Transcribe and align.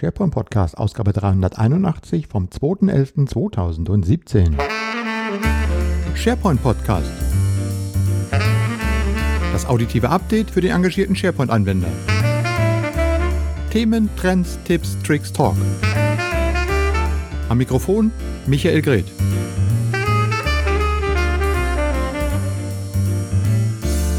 SharePoint 0.00 0.32
Podcast, 0.32 0.78
Ausgabe 0.78 1.12
381 1.12 2.26
vom 2.26 2.46
2.11.2017. 2.46 4.58
SharePoint 6.14 6.62
Podcast. 6.62 7.10
Das 9.52 9.66
auditive 9.66 10.08
Update 10.08 10.50
für 10.50 10.62
den 10.62 10.70
engagierten 10.70 11.14
SharePoint-Anwender. 11.14 11.88
Themen, 13.70 14.08
Trends, 14.16 14.58
Tipps, 14.64 14.96
Tricks, 15.02 15.34
Talk. 15.34 15.56
Am 17.50 17.58
Mikrofon 17.58 18.10
Michael 18.46 18.80
Greth. 18.80 19.12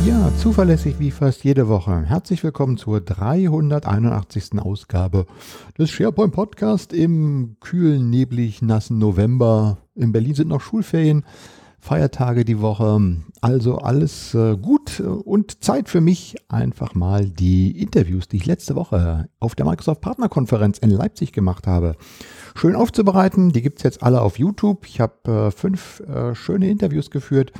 Ja, 0.05 0.31
zuverlässig 0.39 0.95
wie 0.97 1.11
fast 1.11 1.43
jede 1.43 1.67
Woche. 1.67 2.03
Herzlich 2.03 2.43
willkommen 2.43 2.77
zur 2.77 3.01
381. 3.01 4.57
Ausgabe 4.57 5.27
des 5.77 5.91
SharePoint 5.91 6.33
Podcast 6.33 6.91
im 6.91 7.57
kühlen, 7.59 8.09
neblig, 8.09 8.63
nassen 8.63 8.97
November. 8.97 9.77
In 9.93 10.11
Berlin 10.11 10.33
sind 10.33 10.47
noch 10.47 10.61
Schulferien, 10.61 11.23
Feiertage 11.79 12.45
die 12.45 12.59
Woche. 12.59 13.17
Also 13.41 13.77
alles 13.77 14.33
äh, 14.33 14.57
gut 14.57 14.99
und 14.99 15.63
Zeit 15.63 15.87
für 15.87 16.01
mich, 16.01 16.35
einfach 16.49 16.95
mal 16.95 17.29
die 17.29 17.79
Interviews, 17.79 18.27
die 18.27 18.37
ich 18.37 18.47
letzte 18.47 18.75
Woche 18.75 19.29
auf 19.39 19.53
der 19.53 19.67
Microsoft 19.67 20.01
Partnerkonferenz 20.01 20.79
in 20.79 20.89
Leipzig 20.89 21.31
gemacht 21.31 21.67
habe, 21.67 21.95
schön 22.55 22.75
aufzubereiten. 22.75 23.51
Die 23.51 23.61
gibt 23.61 23.77
es 23.77 23.83
jetzt 23.83 24.01
alle 24.01 24.21
auf 24.21 24.39
YouTube. 24.39 24.87
Ich 24.87 24.99
habe 24.99 25.31
äh, 25.31 25.51
fünf 25.51 25.99
äh, 26.01 26.33
schöne 26.33 26.71
Interviews 26.71 27.11
geführt 27.11 27.53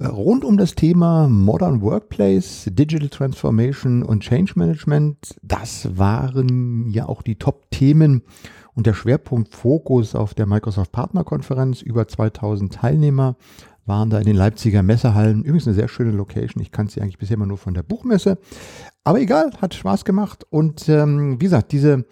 Rund 0.00 0.44
um 0.44 0.56
das 0.56 0.76
Thema 0.76 1.26
Modern 1.26 1.82
Workplace, 1.82 2.70
Digital 2.70 3.08
Transformation 3.08 4.04
und 4.04 4.22
Change 4.22 4.52
Management, 4.54 5.34
das 5.42 5.98
waren 5.98 6.86
ja 6.88 7.08
auch 7.08 7.20
die 7.20 7.34
Top-Themen 7.34 8.22
und 8.74 8.86
der 8.86 8.94
Schwerpunkt 8.94 9.56
Fokus 9.56 10.14
auf 10.14 10.34
der 10.34 10.46
Microsoft 10.46 10.92
Partnerkonferenz. 10.92 11.82
Über 11.82 12.06
2000 12.06 12.72
Teilnehmer 12.72 13.34
waren 13.86 14.08
da 14.08 14.18
in 14.18 14.26
den 14.26 14.36
Leipziger 14.36 14.84
Messehallen. 14.84 15.42
Übrigens 15.42 15.66
eine 15.66 15.74
sehr 15.74 15.88
schöne 15.88 16.12
Location. 16.12 16.62
Ich 16.62 16.70
kannte 16.70 16.92
sie 16.92 17.00
eigentlich 17.00 17.18
bisher 17.18 17.34
immer 17.34 17.46
nur 17.46 17.58
von 17.58 17.74
der 17.74 17.82
Buchmesse. 17.82 18.38
Aber 19.02 19.20
egal, 19.20 19.50
hat 19.60 19.74
Spaß 19.74 20.04
gemacht. 20.04 20.46
Und 20.48 20.88
ähm, 20.88 21.40
wie 21.40 21.46
gesagt, 21.46 21.72
diese 21.72 22.04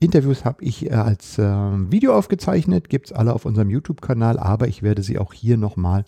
Interviews 0.00 0.44
habe 0.44 0.64
ich 0.64 0.86
äh, 0.86 0.94
als 0.94 1.38
äh, 1.38 1.44
Video 1.44 2.14
aufgezeichnet, 2.14 2.88
gibt 2.88 3.06
es 3.06 3.12
alle 3.12 3.32
auf 3.32 3.44
unserem 3.44 3.70
YouTube-Kanal, 3.70 4.40
aber 4.40 4.66
ich 4.66 4.82
werde 4.82 5.02
sie 5.02 5.18
auch 5.20 5.32
hier 5.32 5.56
nochmal 5.56 6.04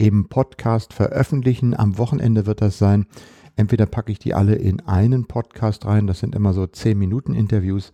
im 0.00 0.30
Podcast 0.30 0.94
veröffentlichen. 0.94 1.78
Am 1.78 1.98
Wochenende 1.98 2.46
wird 2.46 2.62
das 2.62 2.78
sein. 2.78 3.04
Entweder 3.56 3.84
packe 3.84 4.10
ich 4.10 4.18
die 4.18 4.32
alle 4.32 4.54
in 4.54 4.80
einen 4.80 5.26
Podcast 5.26 5.84
rein, 5.84 6.06
das 6.06 6.20
sind 6.20 6.34
immer 6.34 6.54
so 6.54 6.66
10 6.66 6.98
Minuten 6.98 7.34
Interviews, 7.34 7.92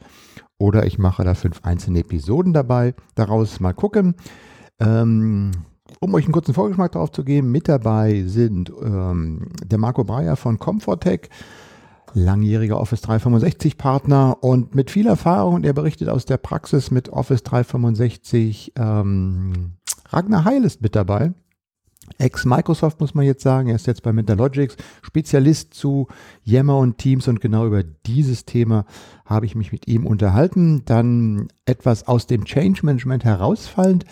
oder 0.56 0.86
ich 0.86 0.98
mache 0.98 1.24
da 1.24 1.34
fünf 1.34 1.62
einzelne 1.64 2.00
Episoden 2.00 2.52
dabei. 2.52 2.94
Daraus 3.16 3.58
mal 3.58 3.72
gucken. 3.72 4.14
Ähm, 4.78 5.50
um 5.98 6.14
euch 6.14 6.26
einen 6.26 6.32
kurzen 6.32 6.54
Vorgeschmack 6.54 6.92
darauf 6.92 7.10
zu 7.10 7.24
geben, 7.24 7.50
mit 7.50 7.68
dabei 7.68 8.22
sind 8.26 8.72
ähm, 8.80 9.48
der 9.64 9.78
Marco 9.78 10.04
Breyer 10.04 10.36
von 10.36 10.60
Comfortech, 10.60 11.28
langjähriger 12.14 12.78
Office 12.78 13.00
365 13.00 13.78
Partner 13.78 14.36
und 14.42 14.76
mit 14.76 14.92
viel 14.92 15.08
Erfahrung, 15.08 15.54
und 15.54 15.66
er 15.66 15.72
berichtet 15.72 16.08
aus 16.08 16.24
der 16.24 16.36
Praxis 16.36 16.92
mit 16.92 17.08
Office 17.08 17.42
365. 17.42 18.74
Ähm, 18.76 19.72
Ragnar 20.10 20.44
Heil 20.44 20.64
ist 20.64 20.80
mit 20.82 20.94
dabei. 20.94 21.32
Ex-Microsoft 22.18 23.00
muss 23.00 23.14
man 23.14 23.24
jetzt 23.24 23.42
sagen, 23.42 23.68
er 23.68 23.76
ist 23.76 23.86
jetzt 23.86 24.02
bei 24.02 24.12
Mentalogix, 24.12 24.76
Spezialist 25.02 25.74
zu 25.74 26.08
Yammer 26.44 26.78
und 26.78 26.98
Teams 26.98 27.28
und 27.28 27.40
genau 27.40 27.66
über 27.66 27.82
dieses 27.82 28.44
Thema 28.44 28.84
habe 29.24 29.46
ich 29.46 29.54
mich 29.54 29.72
mit 29.72 29.86
ihm 29.88 30.06
unterhalten. 30.06 30.82
Dann 30.84 31.48
etwas 31.64 32.06
aus 32.06 32.26
dem 32.26 32.44
Change 32.44 32.80
Management 32.84 33.24
herausfallend 33.24 34.04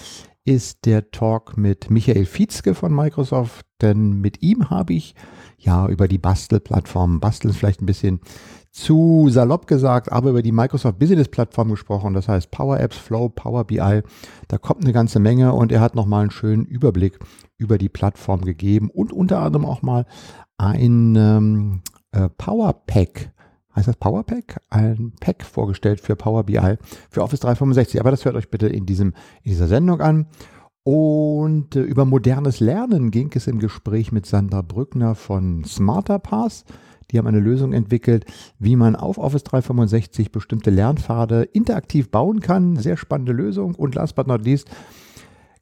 ist 0.44 0.84
der 0.84 1.10
Talk 1.10 1.56
mit 1.56 1.90
Michael 1.90 2.26
Fietzke 2.26 2.74
von 2.74 2.94
Microsoft, 2.94 3.64
denn 3.80 4.20
mit 4.20 4.42
ihm 4.42 4.68
habe 4.68 4.92
ich 4.92 5.14
ja 5.58 5.88
über 5.88 6.06
die 6.06 6.18
Bastelplattform, 6.18 7.20
Basteln 7.20 7.54
vielleicht 7.54 7.80
ein 7.80 7.86
bisschen 7.86 8.20
zu 8.74 9.28
salopp 9.30 9.68
gesagt, 9.68 10.10
aber 10.10 10.30
über 10.30 10.42
die 10.42 10.50
Microsoft 10.50 10.98
Business 10.98 11.28
Plattform 11.28 11.70
gesprochen, 11.70 12.12
das 12.12 12.26
heißt 12.26 12.50
Power 12.50 12.80
Apps, 12.80 12.96
Flow, 12.96 13.28
Power 13.28 13.62
BI, 13.64 14.02
da 14.48 14.58
kommt 14.58 14.82
eine 14.82 14.92
ganze 14.92 15.20
Menge 15.20 15.52
und 15.52 15.70
er 15.70 15.80
hat 15.80 15.94
nochmal 15.94 16.22
einen 16.22 16.32
schönen 16.32 16.64
Überblick 16.64 17.20
über 17.56 17.78
die 17.78 17.88
Plattform 17.88 18.40
gegeben 18.40 18.90
und 18.90 19.12
unter 19.12 19.38
anderem 19.38 19.64
auch 19.64 19.82
mal 19.82 20.06
ein 20.58 21.14
ähm, 21.14 21.82
äh, 22.10 22.28
Power 22.30 22.72
Pack, 22.84 23.30
heißt 23.76 23.86
das 23.86 23.96
Power 23.96 24.24
Pack? 24.24 24.60
Ein 24.70 25.12
Pack 25.20 25.44
vorgestellt 25.44 26.00
für 26.00 26.16
Power 26.16 26.42
BI 26.42 26.76
für 27.10 27.22
Office 27.22 27.40
365, 27.40 28.00
aber 28.00 28.10
das 28.10 28.24
hört 28.24 28.34
euch 28.34 28.50
bitte 28.50 28.66
in, 28.66 28.86
diesem, 28.86 29.10
in 29.44 29.52
dieser 29.52 29.68
Sendung 29.68 30.00
an. 30.00 30.26
Und 30.82 31.76
äh, 31.76 31.80
über 31.80 32.04
modernes 32.04 32.58
Lernen 32.58 33.12
ging 33.12 33.30
es 33.36 33.46
im 33.46 33.60
Gespräch 33.60 34.10
mit 34.10 34.26
Sandra 34.26 34.62
Brückner 34.62 35.14
von 35.14 35.62
Smarter 35.62 36.18
Pass. 36.18 36.64
Die 37.10 37.18
haben 37.18 37.26
eine 37.26 37.40
Lösung 37.40 37.72
entwickelt, 37.72 38.24
wie 38.58 38.76
man 38.76 38.96
auf 38.96 39.18
Office 39.18 39.44
365 39.44 40.32
bestimmte 40.32 40.70
Lernpfade 40.70 41.42
interaktiv 41.42 42.10
bauen 42.10 42.40
kann. 42.40 42.76
Sehr 42.76 42.96
spannende 42.96 43.32
Lösung. 43.32 43.74
Und 43.74 43.94
last 43.94 44.14
but 44.14 44.26
not 44.26 44.44
least, 44.44 44.70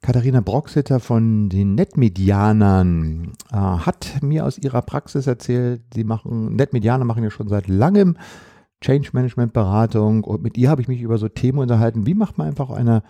Katharina 0.03 0.41
Broxitter 0.41 0.99
von 0.99 1.49
den 1.49 1.77
Netmedianern 1.77 3.35
äh, 3.53 3.57
hat 3.57 4.21
mir 4.21 4.45
aus 4.45 4.59
ihrer 4.59 4.83
Praxis 4.83 5.29
erzählt, 5.29 5.83
sie 5.95 6.03
machen, 6.03 6.57
Netmedianer 6.57 7.05
machen 7.05 7.23
ja 7.23 7.31
schon 7.31 7.49
seit 7.49 7.69
langem 7.69 8.17
Change 8.81 9.11
Management 9.13 9.53
Beratung 9.53 10.25
und 10.25 10.43
mit 10.43 10.59
ihr 10.59 10.71
habe 10.71 10.83
ich 10.83 10.89
mich 10.89 11.01
über 11.01 11.19
so 11.19 11.29
Themen 11.29 11.59
unterhalten. 11.59 12.05
Wie 12.05 12.15
macht 12.15 12.37
man 12.37 12.49
einfach 12.49 12.71
eine 12.71 13.05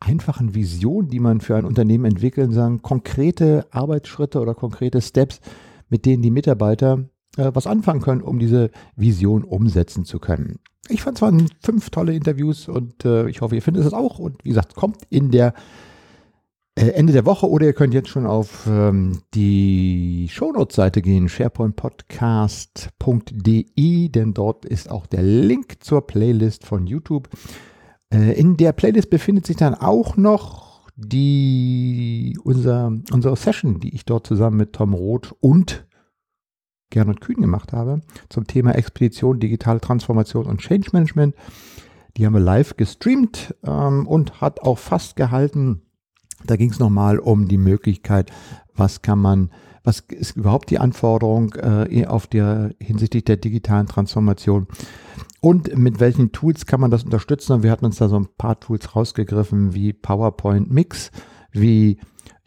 einfachen 0.00 0.54
Vision, 0.54 1.08
die 1.08 1.20
man 1.20 1.40
für 1.40 1.56
ein 1.56 1.64
Unternehmen 1.64 2.04
entwickeln, 2.04 2.52
sagen, 2.52 2.82
konkrete 2.82 3.66
Arbeitsschritte 3.70 4.38
oder 4.38 4.54
konkrete 4.54 5.00
Steps, 5.00 5.40
mit 5.88 6.04
denen 6.04 6.22
die 6.22 6.30
Mitarbeiter 6.30 7.04
äh, 7.36 7.50
was 7.54 7.66
anfangen 7.66 8.00
können, 8.00 8.22
um 8.22 8.38
diese 8.38 8.70
Vision 8.96 9.44
umsetzen 9.44 10.04
zu 10.04 10.18
können. 10.18 10.58
Ich 10.88 11.02
fand 11.02 11.18
es 11.18 11.22
waren 11.22 11.48
fünf 11.62 11.90
tolle 11.90 12.14
Interviews 12.14 12.68
und 12.68 13.04
äh, 13.04 13.28
ich 13.28 13.40
hoffe, 13.40 13.54
ihr 13.54 13.62
findet 13.62 13.84
es 13.84 13.92
auch. 13.92 14.18
Und 14.18 14.44
wie 14.44 14.50
gesagt, 14.50 14.74
kommt 14.74 14.98
in 15.08 15.30
der 15.30 15.54
äh, 16.76 16.88
Ende 16.88 17.12
der 17.12 17.24
Woche 17.24 17.48
oder 17.48 17.66
ihr 17.66 17.72
könnt 17.72 17.94
jetzt 17.94 18.08
schon 18.08 18.26
auf 18.26 18.66
ähm, 18.68 19.22
die 19.32 20.28
Shownotes-Seite 20.30 21.02
gehen, 21.02 21.28
sharepointpodcast.de, 21.28 24.08
denn 24.08 24.34
dort 24.34 24.64
ist 24.64 24.90
auch 24.90 25.06
der 25.06 25.22
Link 25.22 25.76
zur 25.80 26.04
Playlist 26.06 26.66
von 26.66 26.86
YouTube. 26.86 27.28
Äh, 28.12 28.38
in 28.38 28.56
der 28.56 28.72
Playlist 28.72 29.08
befindet 29.08 29.46
sich 29.46 29.56
dann 29.56 29.74
auch 29.74 30.16
noch 30.16 30.64
die, 30.96 32.36
unser, 32.42 32.92
unsere 33.12 33.36
Session, 33.36 33.80
die 33.80 33.94
ich 33.94 34.04
dort 34.04 34.26
zusammen 34.26 34.56
mit 34.56 34.72
Tom 34.72 34.94
Roth 34.94 35.34
und 35.40 35.86
Gernot 36.90 37.20
Kühn 37.20 37.40
gemacht 37.40 37.72
habe, 37.72 38.00
zum 38.28 38.46
Thema 38.46 38.72
Expedition, 38.72 39.40
digitale 39.40 39.80
Transformation 39.80 40.46
und 40.46 40.60
Change 40.60 40.90
Management. 40.92 41.34
Die 42.16 42.26
haben 42.26 42.34
wir 42.34 42.40
live 42.40 42.76
gestreamt 42.76 43.54
ähm, 43.64 44.06
und 44.06 44.40
hat 44.40 44.60
auch 44.60 44.78
fast 44.78 45.16
gehalten. 45.16 45.82
Da 46.46 46.56
ging 46.56 46.70
es 46.70 46.78
nochmal 46.78 47.18
um 47.18 47.48
die 47.48 47.58
Möglichkeit, 47.58 48.30
was 48.74 49.02
kann 49.02 49.18
man, 49.18 49.50
was 49.82 50.00
ist 50.00 50.36
überhaupt 50.36 50.70
die 50.70 50.78
Anforderung 50.78 51.54
äh, 51.54 52.06
auf 52.06 52.26
der 52.26 52.74
hinsichtlich 52.80 53.24
der 53.24 53.36
digitalen 53.36 53.86
Transformation 53.86 54.68
und 55.44 55.76
mit 55.76 56.00
welchen 56.00 56.32
Tools 56.32 56.64
kann 56.64 56.80
man 56.80 56.90
das 56.90 57.04
unterstützen? 57.04 57.52
Und 57.52 57.62
wir 57.62 57.70
hatten 57.70 57.84
uns 57.84 57.98
da 57.98 58.08
so 58.08 58.16
ein 58.16 58.28
paar 58.38 58.58
Tools 58.60 58.96
rausgegriffen 58.96 59.74
wie 59.74 59.92
PowerPoint 59.92 60.72
Mix, 60.72 61.10
wie 61.52 61.98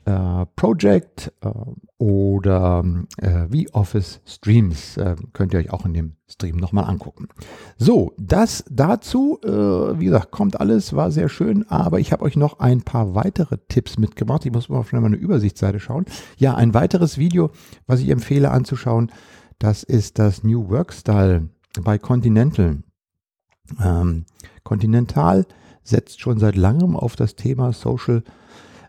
äh, 0.08 0.46
Project 0.56 1.34
äh, 1.42 1.50
oder 1.98 2.86
äh, 3.18 3.48
wie 3.50 3.70
Office 3.74 4.22
Streams. 4.26 4.96
Äh, 4.96 5.18
könnt 5.34 5.54
ihr 5.54 5.60
euch 5.60 5.72
auch 5.72 5.86
in 5.86 5.94
dem 5.94 6.14
Stream 6.30 6.56
nochmal 6.56 6.86
angucken. 6.86 7.28
So, 7.78 8.14
das 8.18 8.64
dazu, 8.70 9.40
äh, 9.44 10.00
wie 10.00 10.06
gesagt, 10.06 10.32
kommt 10.32 10.62
alles, 10.62 10.96
war 10.96 11.12
sehr 11.12 11.28
schön, 11.28 11.70
aber 11.70 12.00
ich 12.00 12.14
habe 12.14 12.24
euch 12.24 12.38
noch 12.38 12.60
ein 12.60 12.84
paar 12.84 13.16
weitere 13.16 13.58
Tipps 13.68 13.98
mitgebracht. 13.98 14.46
Ich 14.46 14.54
muss 14.54 14.70
mal 14.70 14.78
auf 14.78 14.94
meine 14.94 15.18
Übersichtsseite 15.18 15.82
schauen. 15.82 16.06
Ja, 16.38 16.56
ein 16.56 16.74
weiteres 16.74 17.18
Video, 17.18 17.52
was 17.86 18.00
ich 18.00 18.10
empfehle 18.10 18.52
anzuschauen, 18.52 19.12
das 19.60 19.84
ist 19.84 20.20
das 20.20 20.44
New 20.44 20.70
Work 20.70 20.94
Style 20.94 21.50
bei 21.82 21.98
Continental. 21.98 22.82
Ähm, 23.84 24.26
Continental 24.64 25.46
setzt 25.84 26.22
schon 26.22 26.40
seit 26.40 26.56
langem 26.56 26.96
auf 26.96 27.18
das 27.18 27.36
Thema 27.36 27.74
Social 27.74 28.24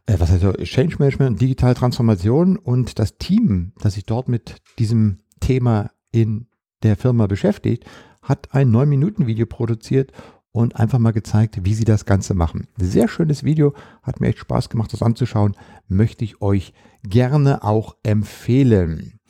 äh, 0.08 0.18
was 0.18 0.30
heißt 0.30 0.42
so, 0.42 0.52
Change 0.52 0.96
Management, 0.98 1.40
digitale 1.40 1.74
Transformation 1.74 2.56
und 2.56 2.98
das 2.98 3.18
Team, 3.18 3.72
das 3.80 3.94
sich 3.94 4.04
dort 4.04 4.28
mit 4.28 4.56
diesem 4.78 5.18
Thema 5.40 5.90
in 6.10 6.46
der 6.82 6.96
Firma 6.96 7.26
beschäftigt, 7.26 7.84
hat 8.22 8.54
ein 8.54 8.70
9-Minuten-Video 8.70 9.46
produziert 9.46 10.12
und 10.50 10.76
einfach 10.76 10.98
mal 10.98 11.12
gezeigt, 11.12 11.64
wie 11.64 11.74
sie 11.74 11.84
das 11.84 12.06
Ganze 12.06 12.34
machen. 12.34 12.66
Sehr 12.78 13.06
schönes 13.06 13.44
Video, 13.44 13.74
hat 14.02 14.20
mir 14.20 14.28
echt 14.28 14.38
Spaß 14.38 14.70
gemacht, 14.70 14.92
das 14.92 15.02
anzuschauen, 15.02 15.54
möchte 15.88 16.24
ich 16.24 16.40
euch 16.40 16.72
gerne 17.02 17.62
auch 17.62 17.96
empfehlen. 18.02 19.20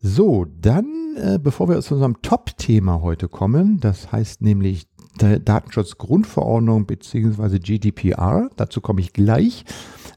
So, 0.00 0.44
dann, 0.44 1.16
äh, 1.16 1.38
bevor 1.42 1.68
wir 1.68 1.80
zu 1.80 1.94
unserem 1.94 2.22
Top-Thema 2.22 3.02
heute 3.02 3.28
kommen, 3.28 3.80
das 3.80 4.12
heißt 4.12 4.42
nämlich 4.42 4.86
Datenschutzgrundverordnung 5.18 6.86
bzw. 6.86 7.58
GDPR. 7.58 8.50
Dazu 8.56 8.80
komme 8.80 9.00
ich 9.00 9.12
gleich. 9.12 9.64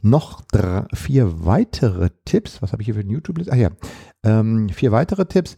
Noch 0.01 0.41
drei, 0.51 0.85
vier 0.93 1.45
weitere 1.45 2.09
Tipps. 2.25 2.61
Was 2.61 2.71
habe 2.71 2.81
ich 2.81 2.85
hier 2.85 2.95
für 2.95 3.01
ein 3.01 3.09
YouTube-List? 3.09 3.51
Ah 3.51 3.55
ja, 3.55 3.69
ähm, 4.23 4.69
vier 4.69 4.91
weitere 4.91 5.25
Tipps. 5.25 5.57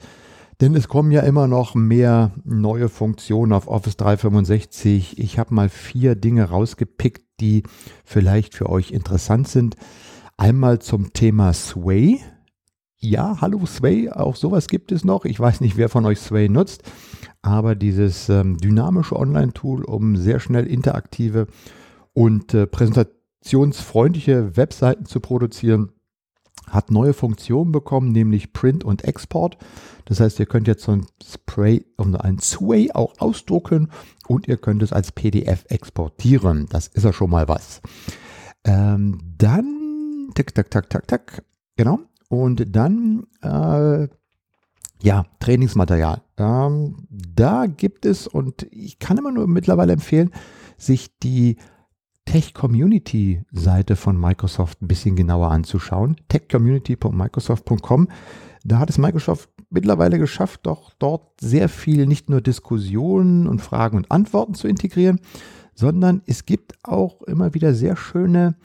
Denn 0.61 0.75
es 0.75 0.89
kommen 0.89 1.11
ja 1.11 1.21
immer 1.21 1.47
noch 1.47 1.73
mehr 1.73 2.31
neue 2.43 2.89
Funktionen 2.89 3.53
auf 3.53 3.67
Office 3.67 3.95
365. 3.95 5.17
Ich 5.17 5.39
habe 5.39 5.53
mal 5.53 5.69
vier 5.69 6.15
Dinge 6.15 6.43
rausgepickt, 6.49 7.23
die 7.39 7.63
vielleicht 8.03 8.55
für 8.55 8.69
euch 8.69 8.91
interessant 8.91 9.47
sind. 9.47 9.75
Einmal 10.35 10.79
zum 10.79 11.13
Thema 11.13 11.53
Sway. 11.53 12.19
Ja, 12.97 13.37
hallo 13.39 13.65
Sway, 13.65 14.09
auch 14.09 14.35
sowas 14.35 14.67
gibt 14.67 14.91
es 14.91 15.05
noch. 15.05 15.23
Ich 15.23 15.39
weiß 15.39 15.61
nicht, 15.61 15.77
wer 15.77 15.87
von 15.87 16.05
euch 16.05 16.19
Sway 16.19 16.49
nutzt, 16.49 16.83
aber 17.41 17.75
dieses 17.75 18.27
ähm, 18.27 18.57
dynamische 18.57 19.15
Online-Tool, 19.15 19.85
um 19.85 20.17
sehr 20.17 20.41
schnell 20.41 20.67
interaktive 20.67 21.47
und 22.11 22.53
äh, 22.53 22.67
präsentationsfreundliche 23.39 24.57
Webseiten 24.57 25.05
zu 25.05 25.19
produzieren, 25.19 25.91
hat 26.67 26.91
neue 26.91 27.13
Funktionen 27.13 27.71
bekommen, 27.71 28.11
nämlich 28.11 28.53
Print 28.53 28.83
und 28.83 29.03
Export. 29.03 29.57
Das 30.05 30.19
heißt, 30.19 30.39
ihr 30.39 30.45
könnt 30.45 30.67
jetzt 30.67 30.83
so 30.83 30.91
ein 30.91 31.05
Spray 31.23 31.85
und 31.97 32.15
ein 32.15 32.39
Sway 32.39 32.91
auch 32.91 33.19
ausdrucken 33.19 33.89
und 34.27 34.47
ihr 34.47 34.57
könnt 34.57 34.83
es 34.83 34.93
als 34.93 35.11
PDF 35.11 35.65
exportieren. 35.69 36.67
Das 36.69 36.87
ist 36.87 37.05
ja 37.05 37.13
schon 37.13 37.31
mal 37.31 37.47
was. 37.47 37.81
Ähm, 38.65 39.19
dann, 39.37 40.29
tick, 40.35 40.53
tack, 40.53 40.69
tack, 40.69 40.89
tack, 40.89 41.07
tack, 41.07 41.43
genau. 41.75 41.99
Und 42.27 42.75
dann, 42.75 43.25
äh, 43.41 44.07
ja, 45.01 45.25
Trainingsmaterial. 45.39 46.21
Ähm, 46.37 47.07
da 47.09 47.65
gibt 47.65 48.05
es, 48.05 48.27
und 48.27 48.67
ich 48.69 48.99
kann 48.99 49.17
immer 49.17 49.31
nur 49.31 49.47
mittlerweile 49.47 49.93
empfehlen, 49.93 50.31
sich 50.77 51.17
die 51.19 51.57
Tech-Community-Seite 52.29 53.95
von 53.95 54.19
Microsoft 54.19 54.83
ein 54.83 54.87
bisschen 54.87 55.15
genauer 55.15 55.49
anzuschauen. 55.49 56.15
techcommunity.microsoft.com. 56.27 58.07
Da 58.63 58.77
hat 58.77 58.91
es 58.91 58.99
Microsoft 58.99 59.49
mittlerweile 59.71 60.19
geschafft, 60.19 60.59
doch 60.67 60.93
dort 60.99 61.41
sehr 61.41 61.69
viel 61.69 62.05
nicht 62.05 62.29
nur 62.29 62.41
Diskussionen 62.41 63.47
und 63.47 63.63
Fragen 63.63 63.97
und 63.97 64.11
Antworten 64.11 64.53
zu 64.53 64.67
integrieren, 64.67 65.19
sondern 65.73 66.21
es 66.27 66.45
gibt 66.45 66.75
auch 66.83 67.23
immer 67.23 67.55
wieder 67.55 67.73
sehr 67.73 67.95
schöne 67.95 68.57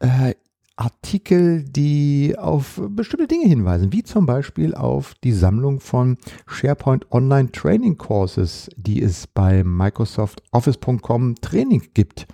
äh, 0.00 0.34
Artikel, 0.74 1.62
die 1.62 2.34
auf 2.36 2.82
bestimmte 2.88 3.28
Dinge 3.28 3.46
hinweisen, 3.46 3.92
wie 3.92 4.02
zum 4.02 4.26
Beispiel 4.26 4.74
auf 4.74 5.14
die 5.22 5.32
Sammlung 5.32 5.78
von 5.78 6.18
SharePoint 6.48 7.12
Online 7.12 7.52
Training 7.52 7.96
Courses, 7.96 8.68
die 8.76 9.00
es 9.00 9.28
bei 9.28 9.62
Microsoft 9.62 10.42
Office.com 10.50 11.36
Training 11.36 11.82
gibt. 11.94 12.26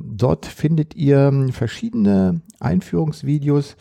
Dort 0.00 0.46
findet 0.46 0.94
ihr 0.94 1.48
verschiedene 1.52 2.42
Einführungsvideos, 2.60 3.76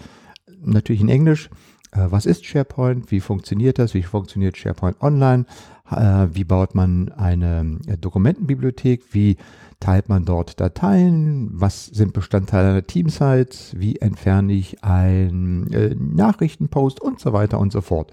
natürlich 0.61 1.01
in 1.01 1.09
Englisch. 1.09 1.49
Äh, 1.91 2.07
was 2.09 2.25
ist 2.25 2.45
SharePoint? 2.45 3.11
Wie 3.11 3.19
funktioniert 3.19 3.79
das? 3.79 3.93
Wie 3.93 4.03
funktioniert 4.03 4.57
SharePoint 4.57 5.01
Online? 5.01 5.45
Äh, 5.89 6.27
wie 6.31 6.43
baut 6.43 6.75
man 6.75 7.09
eine 7.09 7.79
äh, 7.87 7.97
Dokumentenbibliothek? 7.97 9.03
Wie 9.11 9.37
teilt 9.79 10.09
man 10.09 10.25
dort 10.25 10.59
Dateien? 10.59 11.49
Was 11.53 11.85
sind 11.85 12.13
Bestandteile 12.13 12.69
einer 12.69 12.87
Teamsite? 12.87 13.57
Wie 13.75 13.97
entferne 13.97 14.53
ich 14.53 14.83
einen 14.83 16.15
Nachrichtenpost 16.15 17.01
und 17.01 17.19
so 17.19 17.33
weiter 17.33 17.59
und 17.59 17.71
so 17.71 17.81
fort? 17.81 18.11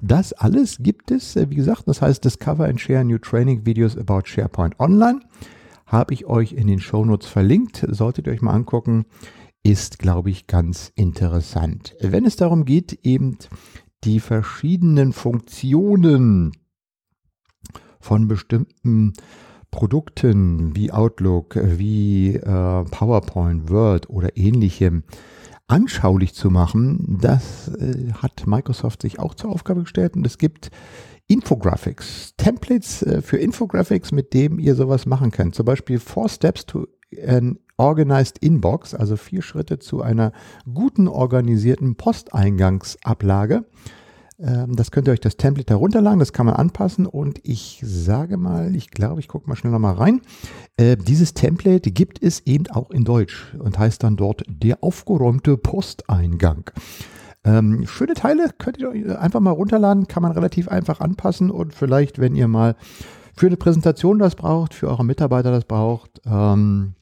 Das 0.00 0.32
alles 0.32 0.78
gibt 0.80 1.10
es, 1.10 1.36
wie 1.36 1.54
gesagt, 1.54 1.84
das 1.86 2.02
heißt 2.02 2.24
Discover 2.24 2.66
and 2.66 2.80
Share 2.80 3.04
New 3.04 3.18
Training 3.18 3.64
Videos 3.64 3.96
about 3.96 4.22
SharePoint 4.26 4.78
Online 4.80 5.20
habe 5.86 6.14
ich 6.14 6.26
euch 6.26 6.52
in 6.52 6.66
den 6.66 6.80
Shownotes 6.80 7.28
verlinkt. 7.28 7.84
Solltet 7.88 8.26
ihr 8.26 8.32
euch 8.32 8.42
mal 8.42 8.52
angucken. 8.52 9.04
Ist, 9.62 9.98
glaube 9.98 10.30
ich, 10.30 10.46
ganz 10.46 10.92
interessant. 10.94 11.96
Wenn 12.00 12.26
es 12.26 12.36
darum 12.36 12.64
geht, 12.64 12.92
eben 13.02 13.38
die 14.04 14.20
verschiedenen 14.20 15.12
Funktionen 15.12 16.52
von 18.00 18.28
bestimmten 18.28 19.14
Produkten 19.70 20.76
wie 20.76 20.92
Outlook, 20.92 21.56
wie 21.56 22.34
äh, 22.34 22.84
PowerPoint, 22.84 23.70
Word 23.70 24.08
oder 24.10 24.36
ähnlichem 24.36 25.04
anschaulich 25.66 26.34
zu 26.34 26.50
machen, 26.50 27.18
das 27.20 27.68
äh, 27.68 28.12
hat 28.12 28.46
Microsoft 28.46 29.02
sich 29.02 29.18
auch 29.18 29.34
zur 29.34 29.50
Aufgabe 29.50 29.80
gestellt 29.80 30.14
und 30.14 30.26
es 30.26 30.38
gibt 30.38 30.70
Infographics, 31.26 32.34
Templates 32.36 33.02
äh, 33.02 33.22
für 33.22 33.38
Infographics, 33.38 34.12
mit 34.12 34.34
dem 34.34 34.58
ihr 34.58 34.74
sowas 34.74 35.06
machen 35.06 35.30
könnt. 35.30 35.54
Zum 35.54 35.64
Beispiel 35.64 35.98
Four 35.98 36.28
Steps 36.28 36.66
to 36.66 36.86
an 37.26 37.58
Organized 37.76 38.38
Inbox, 38.38 38.94
also 38.94 39.16
vier 39.16 39.42
Schritte 39.42 39.78
zu 39.78 40.02
einer 40.02 40.32
guten 40.72 41.08
organisierten 41.08 41.96
Posteingangsablage. 41.96 43.64
Ähm, 44.38 44.76
das 44.76 44.90
könnt 44.90 45.08
ihr 45.08 45.12
euch 45.12 45.20
das 45.20 45.36
Template 45.36 45.72
herunterladen, 45.72 46.18
das 46.18 46.32
kann 46.32 46.46
man 46.46 46.56
anpassen 46.56 47.06
und 47.06 47.40
ich 47.42 47.80
sage 47.84 48.36
mal, 48.36 48.74
ich 48.74 48.90
glaube, 48.90 49.20
ich 49.20 49.28
gucke 49.28 49.48
mal 49.48 49.56
schnell 49.56 49.72
nochmal 49.72 49.94
rein. 49.94 50.20
Äh, 50.76 50.96
dieses 50.96 51.34
Template 51.34 51.90
gibt 51.90 52.22
es 52.22 52.40
eben 52.46 52.68
auch 52.68 52.90
in 52.90 53.04
Deutsch 53.04 53.54
und 53.58 53.78
heißt 53.78 54.02
dann 54.02 54.16
dort 54.16 54.42
der 54.48 54.82
aufgeräumte 54.82 55.56
Posteingang. 55.56 56.70
Ähm, 57.44 57.86
schöne 57.86 58.14
Teile 58.14 58.50
könnt 58.56 58.78
ihr 58.78 59.20
einfach 59.20 59.40
mal 59.40 59.50
runterladen, 59.50 60.08
kann 60.08 60.22
man 60.22 60.32
relativ 60.32 60.68
einfach 60.68 61.00
anpassen 61.00 61.50
und 61.50 61.74
vielleicht, 61.74 62.18
wenn 62.18 62.34
ihr 62.34 62.48
mal 62.48 62.76
für 63.36 63.46
eine 63.46 63.56
Präsentation 63.56 64.18
das 64.18 64.34
braucht, 64.34 64.74
für 64.74 64.88
eure 64.88 65.04
Mitarbeiter 65.04 65.50
das 65.50 65.64
braucht, 65.64 66.22
ähm, 66.24 66.94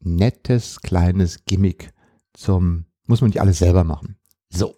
nettes 0.00 0.80
kleines 0.80 1.44
Gimmick 1.44 1.92
zum, 2.32 2.86
muss 3.06 3.20
man 3.20 3.28
nicht 3.28 3.40
alles 3.40 3.58
selber 3.58 3.84
machen. 3.84 4.16
So. 4.50 4.74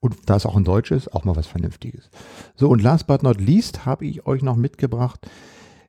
Und 0.00 0.16
da 0.26 0.36
es 0.36 0.46
auch 0.46 0.56
in 0.56 0.64
Deutsch 0.64 0.92
ist, 0.92 1.12
auch 1.12 1.24
mal 1.24 1.34
was 1.34 1.48
Vernünftiges. 1.48 2.10
So, 2.54 2.68
und 2.68 2.82
last 2.82 3.08
but 3.08 3.24
not 3.24 3.40
least 3.40 3.84
habe 3.84 4.06
ich 4.06 4.26
euch 4.26 4.42
noch 4.42 4.54
mitgebracht 4.54 5.28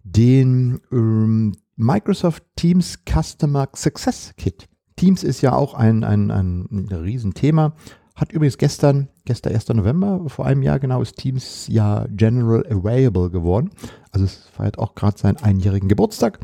den 0.04 0.82
ähm, 0.92 1.56
Microsoft 1.76 2.44
Teams 2.56 3.00
Customer 3.08 3.70
Success 3.76 4.34
Kit. 4.38 4.68
Teams 4.96 5.24
ist 5.24 5.42
ja 5.42 5.54
auch 5.54 5.74
ein, 5.74 6.04
ein, 6.04 6.30
ein 6.32 6.88
Riesenthema. 6.92 7.74
Hat 8.20 8.34
übrigens 8.34 8.58
gestern, 8.58 9.08
gestern 9.24 9.54
1. 9.54 9.70
November, 9.70 10.26
vor 10.28 10.46
einem 10.46 10.62
Jahr 10.62 10.78
genau, 10.78 11.02
ist 11.02 11.16
Teams 11.16 11.68
ja 11.70 12.06
General 12.10 12.66
Available 12.70 13.30
geworden. 13.30 13.70
Also 14.12 14.26
es 14.26 14.50
feiert 14.52 14.78
auch 14.78 14.94
gerade 14.94 15.18
seinen 15.18 15.38
einjährigen 15.38 15.88
Geburtstag. 15.88 16.40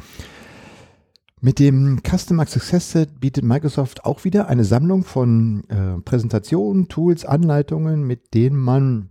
Mit 1.41 1.59
dem 1.59 1.99
Customer 2.01 2.45
Success 2.45 2.93
Set 2.93 3.19
bietet 3.19 3.43
Microsoft 3.43 4.05
auch 4.05 4.23
wieder 4.23 4.47
eine 4.47 4.63
Sammlung 4.63 5.03
von 5.03 5.65
äh, 5.67 5.99
Präsentationen, 5.99 6.87
Tools, 6.87 7.25
Anleitungen, 7.25 8.07
mit 8.07 8.33
denen 8.33 8.57
man 8.57 9.09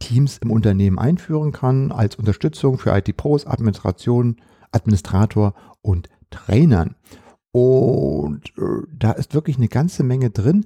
Teams 0.00 0.38
im 0.38 0.50
Unternehmen 0.50 0.98
einführen 0.98 1.52
kann, 1.52 1.92
als 1.92 2.16
Unterstützung 2.16 2.78
für 2.78 2.90
IT-Pros, 2.98 3.46
Administration, 3.46 4.38
Administrator 4.72 5.54
und 5.82 6.08
Trainern. 6.30 6.96
Und 7.52 8.52
äh, 8.58 8.88
da 8.92 9.12
ist 9.12 9.34
wirklich 9.34 9.56
eine 9.56 9.68
ganze 9.68 10.02
Menge 10.02 10.30
drin. 10.30 10.64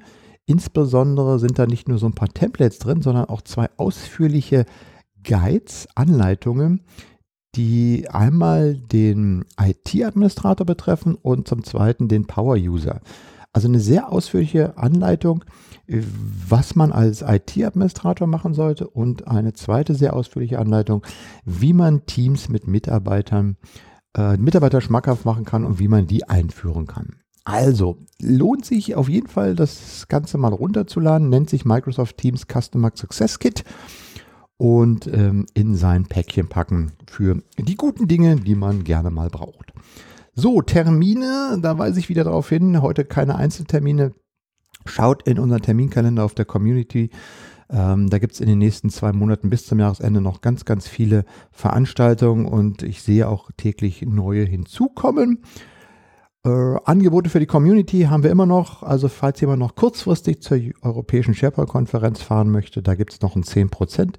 Insbesondere 0.48 1.38
sind 1.38 1.58
da 1.58 1.66
nicht 1.66 1.88
nur 1.88 1.98
so 1.98 2.06
ein 2.06 2.14
paar 2.14 2.32
Templates 2.32 2.78
drin, 2.78 3.02
sondern 3.02 3.26
auch 3.26 3.42
zwei 3.42 3.68
ausführliche 3.76 4.64
Guides, 5.22 5.88
Anleitungen, 5.94 6.80
die 7.54 8.08
einmal 8.08 8.76
den 8.76 9.44
IT-Administrator 9.60 10.64
betreffen 10.64 11.16
und 11.16 11.46
zum 11.46 11.64
zweiten 11.64 12.08
den 12.08 12.26
Power-User. 12.26 13.02
Also 13.52 13.68
eine 13.68 13.78
sehr 13.78 14.10
ausführliche 14.10 14.78
Anleitung, 14.78 15.44
was 15.86 16.74
man 16.74 16.92
als 16.92 17.20
IT-Administrator 17.20 18.26
machen 18.26 18.54
sollte 18.54 18.88
und 18.88 19.28
eine 19.28 19.52
zweite 19.52 19.94
sehr 19.94 20.16
ausführliche 20.16 20.60
Anleitung, 20.60 21.04
wie 21.44 21.74
man 21.74 22.06
Teams 22.06 22.48
mit 22.48 22.66
Mitarbeitern, 22.66 23.58
äh, 24.16 24.38
Mitarbeiter 24.38 24.80
schmackhaft 24.80 25.26
machen 25.26 25.44
kann 25.44 25.66
und 25.66 25.78
wie 25.78 25.88
man 25.88 26.06
die 26.06 26.26
einführen 26.26 26.86
kann. 26.86 27.16
Also, 27.48 27.96
lohnt 28.20 28.66
sich 28.66 28.94
auf 28.94 29.08
jeden 29.08 29.26
Fall, 29.26 29.54
das 29.54 30.06
Ganze 30.08 30.36
mal 30.36 30.52
runterzuladen. 30.52 31.30
Nennt 31.30 31.48
sich 31.48 31.64
Microsoft 31.64 32.18
Teams 32.18 32.46
Customer 32.46 32.92
Success 32.94 33.38
Kit 33.38 33.64
und 34.58 35.06
ähm, 35.06 35.46
in 35.54 35.74
sein 35.74 36.04
Päckchen 36.04 36.48
packen 36.48 36.92
für 37.06 37.42
die 37.56 37.76
guten 37.76 38.06
Dinge, 38.06 38.36
die 38.36 38.54
man 38.54 38.84
gerne 38.84 39.10
mal 39.10 39.30
braucht. 39.30 39.72
So, 40.34 40.60
Termine, 40.60 41.58
da 41.62 41.78
weise 41.78 41.98
ich 42.00 42.10
wieder 42.10 42.24
darauf 42.24 42.50
hin. 42.50 42.82
Heute 42.82 43.06
keine 43.06 43.36
Einzeltermine. 43.36 44.12
Schaut 44.84 45.26
in 45.26 45.38
unseren 45.38 45.62
Terminkalender 45.62 46.24
auf 46.24 46.34
der 46.34 46.44
Community. 46.44 47.08
Ähm, 47.70 48.10
da 48.10 48.18
gibt 48.18 48.34
es 48.34 48.40
in 48.40 48.48
den 48.48 48.58
nächsten 48.58 48.90
zwei 48.90 49.14
Monaten 49.14 49.48
bis 49.48 49.64
zum 49.64 49.80
Jahresende 49.80 50.20
noch 50.20 50.42
ganz, 50.42 50.66
ganz 50.66 50.86
viele 50.86 51.24
Veranstaltungen 51.50 52.44
und 52.44 52.82
ich 52.82 53.02
sehe 53.02 53.26
auch 53.26 53.50
täglich 53.56 54.02
neue 54.02 54.44
hinzukommen. 54.44 55.38
Äh, 56.44 56.76
Angebote 56.84 57.30
für 57.30 57.40
die 57.40 57.46
Community 57.46 58.02
haben 58.02 58.22
wir 58.22 58.30
immer 58.30 58.46
noch. 58.46 58.82
Also 58.82 59.08
falls 59.08 59.40
jemand 59.40 59.58
noch 59.58 59.74
kurzfristig 59.74 60.40
zur 60.40 60.58
europäischen 60.82 61.34
SharePoint-Konferenz 61.34 62.22
fahren 62.22 62.50
möchte, 62.50 62.82
da 62.82 62.94
gibt 62.94 63.12
es 63.12 63.20
noch 63.20 63.34
einen 63.34 63.44
10% 63.44 64.14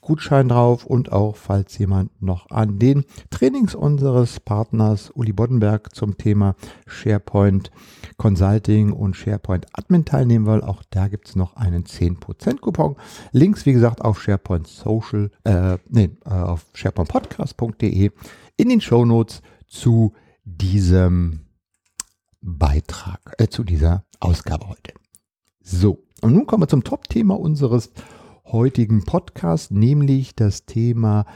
Gutschein 0.00 0.48
drauf 0.48 0.86
und 0.86 1.12
auch, 1.12 1.36
falls 1.36 1.78
jemand 1.78 2.22
noch 2.22 2.50
an 2.50 2.78
den 2.78 3.04
Trainings 3.30 3.74
unseres 3.74 4.40
Partners 4.40 5.10
Uli 5.14 5.32
Boddenberg 5.32 5.94
zum 5.94 6.16
Thema 6.16 6.56
SharePoint 6.86 7.70
Consulting 8.16 8.92
und 8.92 9.14
SharePoint 9.14 9.66
Admin 9.72 10.04
teilnehmen 10.04 10.46
will, 10.46 10.62
auch 10.62 10.82
da 10.90 11.08
gibt 11.08 11.28
es 11.28 11.36
noch 11.36 11.54
einen 11.54 11.84
10% 11.84 12.60
Coupon. 12.60 12.96
Links, 13.32 13.66
wie 13.66 13.72
gesagt, 13.72 14.02
auf 14.02 14.20
SharePoint 14.20 14.66
Social, 14.66 15.30
äh, 15.44 15.78
nee, 15.88 16.10
äh, 16.24 16.30
auf 16.30 16.66
SharePointPodcast.de 16.74 18.10
in 18.56 18.68
den 18.68 18.80
Show 18.80 19.04
Notes 19.04 19.42
zu 19.68 20.14
diesem 20.44 21.49
Beitrag, 22.40 23.34
äh, 23.38 23.48
zu 23.48 23.64
dieser 23.64 24.04
Ausgabe 24.18 24.68
heute. 24.68 24.94
So, 25.62 26.02
und 26.20 26.34
nun 26.34 26.46
kommen 26.46 26.62
wir 26.62 26.68
zum 26.68 26.84
Top-Thema 26.84 27.38
unseres 27.38 27.90
heutigen 28.46 29.04
Podcasts, 29.04 29.70
nämlich 29.70 30.34
das 30.34 30.64
Thema 30.66 31.26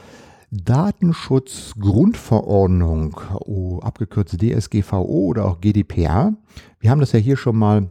Datenschutzgrundverordnung, 0.51 3.21
oh, 3.41 3.81
abgekürzt 3.81 4.41
DSGVO 4.41 5.27
oder 5.27 5.45
auch 5.47 5.61
GDPR. 5.61 6.33
Wir 6.81 6.91
haben 6.91 7.01
das 7.01 7.13
ja 7.13 7.19
hier 7.19 7.37
schon 7.37 7.57
mal 7.57 7.91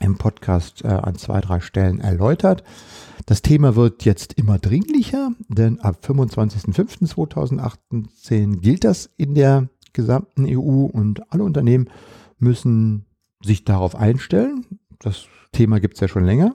im 0.00 0.18
Podcast 0.18 0.84
äh, 0.84 0.88
an 0.88 1.14
zwei, 1.16 1.40
drei 1.40 1.60
Stellen 1.60 2.00
erläutert. 2.00 2.64
Das 3.26 3.42
Thema 3.42 3.76
wird 3.76 4.04
jetzt 4.04 4.32
immer 4.34 4.58
dringlicher, 4.58 5.30
denn 5.48 5.78
ab 5.80 6.00
25.05.2018 6.02 8.60
gilt 8.60 8.84
das 8.84 9.10
in 9.16 9.34
der 9.34 9.68
gesamten 9.92 10.46
EU 10.46 10.86
und 10.86 11.32
alle 11.32 11.44
Unternehmen 11.44 11.88
müssen 12.38 13.06
sich 13.42 13.64
darauf 13.64 13.94
einstellen. 13.94 14.66
Das 14.98 15.26
Thema 15.52 15.80
gibt 15.80 15.94
es 15.94 16.00
ja 16.00 16.08
schon 16.08 16.24
länger. 16.24 16.54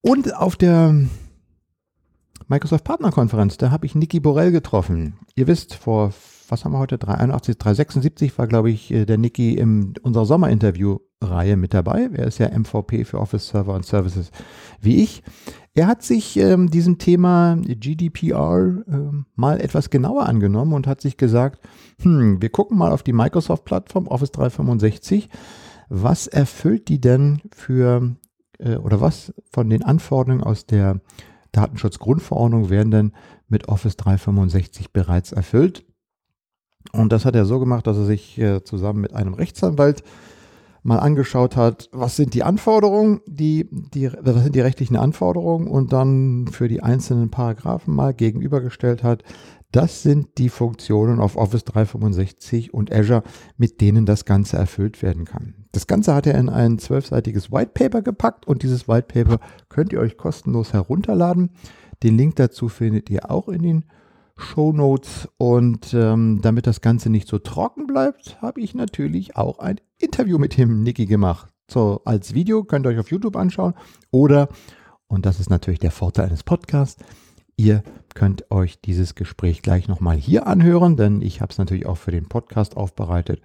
Und 0.00 0.34
auf 0.36 0.56
der 0.56 0.94
Microsoft 2.48 2.84
Partnerkonferenz, 2.84 3.56
da 3.56 3.70
habe 3.70 3.86
ich 3.86 3.94
Niki 3.94 4.20
Borell 4.20 4.52
getroffen. 4.52 5.18
Ihr 5.34 5.48
wisst, 5.48 5.74
vor, 5.74 6.12
was 6.48 6.64
haben 6.64 6.72
wir 6.72 6.78
heute, 6.78 6.96
381, 6.96 7.58
376 7.58 8.38
war, 8.38 8.46
glaube 8.46 8.70
ich, 8.70 8.92
äh, 8.92 9.04
der 9.04 9.18
Niki 9.18 9.54
in 9.54 9.94
unserer 10.02 10.26
Sommerinterview-Reihe 10.26 11.56
mit 11.56 11.74
dabei. 11.74 12.08
Er 12.12 12.26
ist 12.26 12.38
ja 12.38 12.56
MVP 12.56 13.04
für 13.04 13.18
Office 13.18 13.48
Server 13.48 13.74
und 13.74 13.84
Services 13.84 14.30
wie 14.80 15.02
ich. 15.02 15.24
Er 15.76 15.86
hat 15.86 16.02
sich 16.02 16.36
ähm, 16.38 16.70
diesem 16.70 16.98
Thema 16.98 17.56
GDPR 17.56 18.82
äh, 18.88 19.24
mal 19.34 19.60
etwas 19.60 19.90
genauer 19.90 20.26
angenommen 20.26 20.72
und 20.72 20.86
hat 20.86 21.00
sich 21.00 21.16
gesagt, 21.16 21.60
hm, 22.00 22.42
wir 22.42 22.48
gucken 22.48 22.78
mal 22.78 22.92
auf 22.92 23.02
die 23.02 23.12
Microsoft-Plattform 23.12 24.08
Office 24.08 24.32
365 24.32 25.28
was 25.88 26.26
erfüllt 26.26 26.88
die 26.88 27.00
denn 27.00 27.42
für 27.52 28.16
äh, 28.58 28.76
oder 28.76 29.00
was 29.00 29.32
von 29.52 29.68
den 29.70 29.84
Anforderungen 29.84 30.42
aus 30.42 30.66
der 30.66 31.00
Datenschutzgrundverordnung 31.52 32.70
werden 32.70 32.90
denn 32.90 33.12
mit 33.48 33.68
Office 33.68 33.96
365 33.96 34.92
bereits 34.92 35.32
erfüllt? 35.32 35.84
Und 36.92 37.12
das 37.12 37.24
hat 37.24 37.36
er 37.36 37.44
so 37.44 37.58
gemacht, 37.58 37.86
dass 37.86 37.96
er 37.96 38.04
sich 38.04 38.38
äh, 38.38 38.62
zusammen 38.64 39.00
mit 39.00 39.12
einem 39.12 39.34
Rechtsanwalt 39.34 40.02
mal 40.86 40.98
angeschaut 40.98 41.56
hat, 41.56 41.88
was 41.92 42.16
sind 42.16 42.32
die 42.32 42.44
Anforderungen, 42.44 43.20
die, 43.26 43.68
die, 43.70 44.10
was 44.20 44.42
sind 44.42 44.54
die 44.54 44.60
rechtlichen 44.60 44.96
Anforderungen 44.96 45.66
und 45.66 45.92
dann 45.92 46.46
für 46.48 46.68
die 46.68 46.82
einzelnen 46.82 47.30
Paragraphen 47.30 47.94
mal 47.94 48.14
gegenübergestellt 48.14 49.02
hat, 49.02 49.24
das 49.72 50.02
sind 50.02 50.38
die 50.38 50.48
Funktionen 50.48 51.18
auf 51.18 51.36
Office 51.36 51.64
365 51.64 52.72
und 52.72 52.92
Azure, 52.92 53.24
mit 53.56 53.80
denen 53.80 54.06
das 54.06 54.24
Ganze 54.24 54.56
erfüllt 54.56 55.02
werden 55.02 55.24
kann. 55.24 55.66
Das 55.72 55.88
Ganze 55.88 56.14
hat 56.14 56.26
er 56.26 56.38
in 56.38 56.48
ein 56.48 56.78
zwölfseitiges 56.78 57.50
White 57.50 57.72
Paper 57.74 58.02
gepackt 58.02 58.46
und 58.46 58.62
dieses 58.62 58.86
White 58.86 59.08
Paper 59.08 59.40
könnt 59.68 59.92
ihr 59.92 60.00
euch 60.00 60.16
kostenlos 60.16 60.72
herunterladen. 60.72 61.50
Den 62.02 62.16
Link 62.16 62.36
dazu 62.36 62.68
findet 62.68 63.10
ihr 63.10 63.30
auch 63.30 63.48
in 63.48 63.62
den 63.62 63.84
Show 64.36 64.72
Notes 64.72 65.28
und 65.38 65.94
ähm, 65.94 66.40
damit 66.42 66.66
das 66.66 66.80
Ganze 66.80 67.10
nicht 67.10 67.28
so 67.28 67.38
trocken 67.38 67.86
bleibt, 67.86 68.40
habe 68.42 68.60
ich 68.60 68.74
natürlich 68.74 69.36
auch 69.36 69.58
ein 69.58 69.80
Interview 69.98 70.38
mit 70.38 70.56
dem 70.56 70.82
Niki 70.82 71.06
gemacht. 71.06 71.48
So 71.70 72.02
als 72.04 72.34
Video 72.34 72.64
könnt 72.64 72.86
ihr 72.86 72.90
euch 72.90 72.98
auf 72.98 73.10
YouTube 73.10 73.36
anschauen 73.36 73.74
oder 74.10 74.48
und 75.08 75.24
das 75.24 75.40
ist 75.40 75.50
natürlich 75.50 75.80
der 75.80 75.90
Vorteil 75.90 76.26
eines 76.26 76.42
Podcasts. 76.42 77.02
Ihr 77.56 77.82
könnt 78.14 78.50
euch 78.50 78.80
dieses 78.80 79.14
Gespräch 79.14 79.62
gleich 79.62 79.88
nochmal 79.88 80.16
hier 80.16 80.46
anhören, 80.46 80.96
denn 80.96 81.22
ich 81.22 81.40
habe 81.40 81.52
es 81.52 81.58
natürlich 81.58 81.86
auch 81.86 81.96
für 81.96 82.10
den 82.10 82.28
Podcast 82.28 82.76
aufbereitet. 82.76 83.40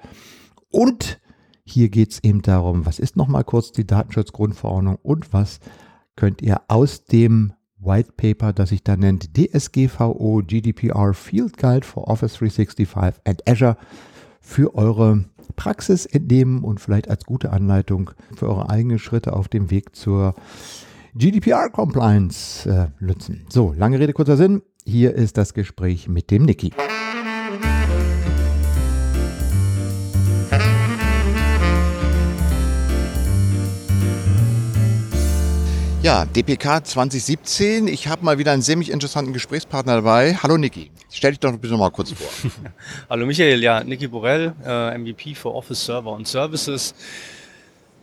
Und 0.69 1.19
hier 1.63 1.89
geht 1.89 2.11
es 2.11 2.23
eben 2.23 2.41
darum, 2.41 2.85
was 2.85 2.99
ist 2.99 3.15
nochmal 3.15 3.43
kurz 3.43 3.71
die 3.71 3.87
Datenschutzgrundverordnung 3.87 4.97
und 5.01 5.31
was 5.31 5.59
könnt 6.15 6.41
ihr 6.41 6.61
aus 6.67 7.05
dem 7.05 7.53
White 7.81 8.13
Paper, 8.15 8.53
das 8.53 8.69
sich 8.69 8.83
da 8.83 8.95
nennt 8.95 9.37
DSGVO 9.37 10.43
GDPR 10.45 11.13
Field 11.13 11.57
Guide 11.57 11.85
for 11.85 12.07
Office 12.07 12.33
365 12.33 13.21
and 13.25 13.47
Azure 13.47 13.77
für 14.39 14.75
eure 14.75 15.25
Praxis 15.55 16.05
entnehmen 16.05 16.63
und 16.63 16.79
vielleicht 16.79 17.09
als 17.09 17.25
gute 17.25 17.51
Anleitung 17.51 18.11
für 18.35 18.47
eure 18.47 18.69
eigenen 18.69 18.99
Schritte 18.99 19.33
auf 19.33 19.47
dem 19.47 19.71
Weg 19.71 19.95
zur 19.95 20.35
GDPR-Compliance 21.15 22.69
äh, 22.69 22.87
nutzen. 23.03 23.45
So, 23.49 23.73
lange 23.73 23.99
Rede, 23.99 24.13
kurzer 24.13 24.37
Sinn. 24.37 24.61
Hier 24.85 25.13
ist 25.13 25.37
das 25.37 25.53
Gespräch 25.53 26.07
mit 26.07 26.31
dem 26.31 26.45
Niki. 26.45 26.71
Ja, 36.03 36.25
DPK 36.25 36.83
2017. 36.83 37.87
Ich 37.87 38.07
habe 38.07 38.25
mal 38.25 38.39
wieder 38.39 38.51
einen 38.51 38.63
ziemlich 38.63 38.89
interessanten 38.89 39.33
Gesprächspartner 39.33 39.93
dabei. 39.97 40.35
Hallo 40.41 40.57
Niki. 40.57 40.89
Stell 41.11 41.29
dich 41.29 41.39
doch 41.39 41.51
bitte 41.51 41.73
noch 41.73 41.79
mal 41.79 41.91
kurz 41.91 42.11
vor. 42.11 42.27
Hallo 43.09 43.27
Michael, 43.27 43.61
ja, 43.61 43.83
Niki 43.83 44.07
Borell, 44.07 44.53
äh, 44.65 44.97
MVP 44.97 45.35
für 45.35 45.53
Office 45.53 45.85
Server 45.85 46.11
und 46.11 46.27
Services 46.27 46.95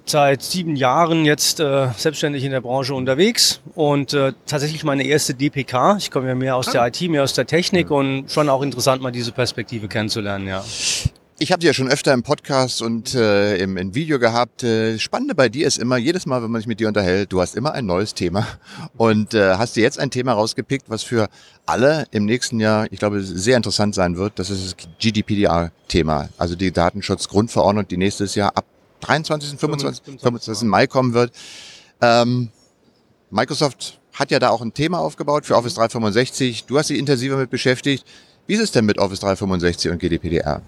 seit 0.07 0.43
sieben 0.43 0.77
Jahren 0.77 1.25
jetzt 1.25 1.59
äh, 1.59 1.89
selbstständig 1.97 2.45
in 2.45 2.53
der 2.53 2.61
Branche 2.61 2.95
unterwegs 2.95 3.61
und 3.75 4.15
äh, 4.15 4.33
tatsächlich 4.47 4.85
meine 4.85 5.03
erste 5.03 5.35
DPK. 5.35 5.97
Ich 5.99 6.13
komme 6.13 6.29
ja 6.29 6.37
mehr 6.37 6.55
aus 6.55 6.71
der 6.71 6.83
ah. 6.83 6.87
IT, 6.87 7.01
mehr 7.11 7.25
aus 7.25 7.35
der 7.35 7.47
Technik 7.47 7.91
und 7.91 8.31
schon 8.31 8.49
auch 8.49 8.63
interessant, 8.63 9.03
mal 9.03 9.11
diese 9.11 9.33
Perspektive 9.33 9.89
kennenzulernen, 9.89 10.47
ja. 10.47 10.65
Ich 11.41 11.53
habe 11.53 11.61
dich 11.61 11.69
ja 11.69 11.73
schon 11.73 11.89
öfter 11.89 12.13
im 12.15 12.25
Podcast 12.25 12.83
und 12.83 13.15
äh, 13.15 13.59
im, 13.59 13.77
im 13.77 13.95
Video 13.95 14.19
gehabt. 14.19 14.65
Äh, 14.65 14.99
Spannende 14.99 15.37
bei 15.37 15.49
dir 15.49 15.69
ist 15.69 15.79
immer, 15.79 15.97
jedes 15.97 16.27
Mal, 16.27 16.43
wenn 16.43 16.51
man 16.51 16.61
sich 16.61 16.67
mit 16.67 16.81
dir 16.81 16.89
unterhält, 16.89 17.33
du 17.33 17.41
hast 17.41 17.55
immer 17.55 17.73
ein 17.75 17.87
neues 17.87 18.13
Thema 18.15 18.45
und 18.97 19.35
äh, 19.35 19.55
hast 19.55 19.77
dir 19.77 19.85
jetzt 19.85 20.01
ein 20.01 20.11
Thema 20.11 20.33
rausgepickt, 20.33 20.91
was 20.91 21.05
für 21.05 21.29
alle 21.65 22.07
im 22.11 22.25
nächsten 22.25 22.59
Jahr, 22.59 22.89
ich 22.91 22.99
glaube, 22.99 23.23
sehr 23.23 23.57
interessant 23.57 23.95
sein 23.95 24.17
wird. 24.17 24.41
Das 24.41 24.51
ist 24.51 24.65
das 24.65 24.89
GDPR-Thema, 24.99 26.29
also 26.39 26.57
die 26.57 26.73
Datenschutzgrundverordnung, 26.73 27.87
die 27.87 27.99
nächstes 27.99 28.35
Jahr 28.35 28.57
ab 28.57 28.65
23., 29.03 29.61
25., 29.61 30.21
25. 30.21 30.69
Mai 30.69 30.89
kommen 30.89 31.15
wird. 31.15 31.31
Ähm, 32.01 32.49
Microsoft 33.31 34.01
hat 34.13 34.33
ja 34.33 34.41
da 34.41 34.49
auch 34.49 34.61
ein 34.61 34.75
Thema 34.75 34.99
aufgebaut 34.99 35.47
für 35.47 35.55
Office 35.55 35.75
365. 35.75 36.65
Du 36.65 36.79
hast 36.79 36.91
dich 36.91 36.99
intensiver 36.99 37.37
mit 37.37 37.49
beschäftigt. 37.49 38.05
Wie 38.49 38.55
ist 38.55 38.61
es 38.61 38.73
denn 38.73 38.87
mit 38.87 38.99
Office 38.99 39.21
365 39.21 39.93
und 39.93 40.01
GDPR? 40.01 40.63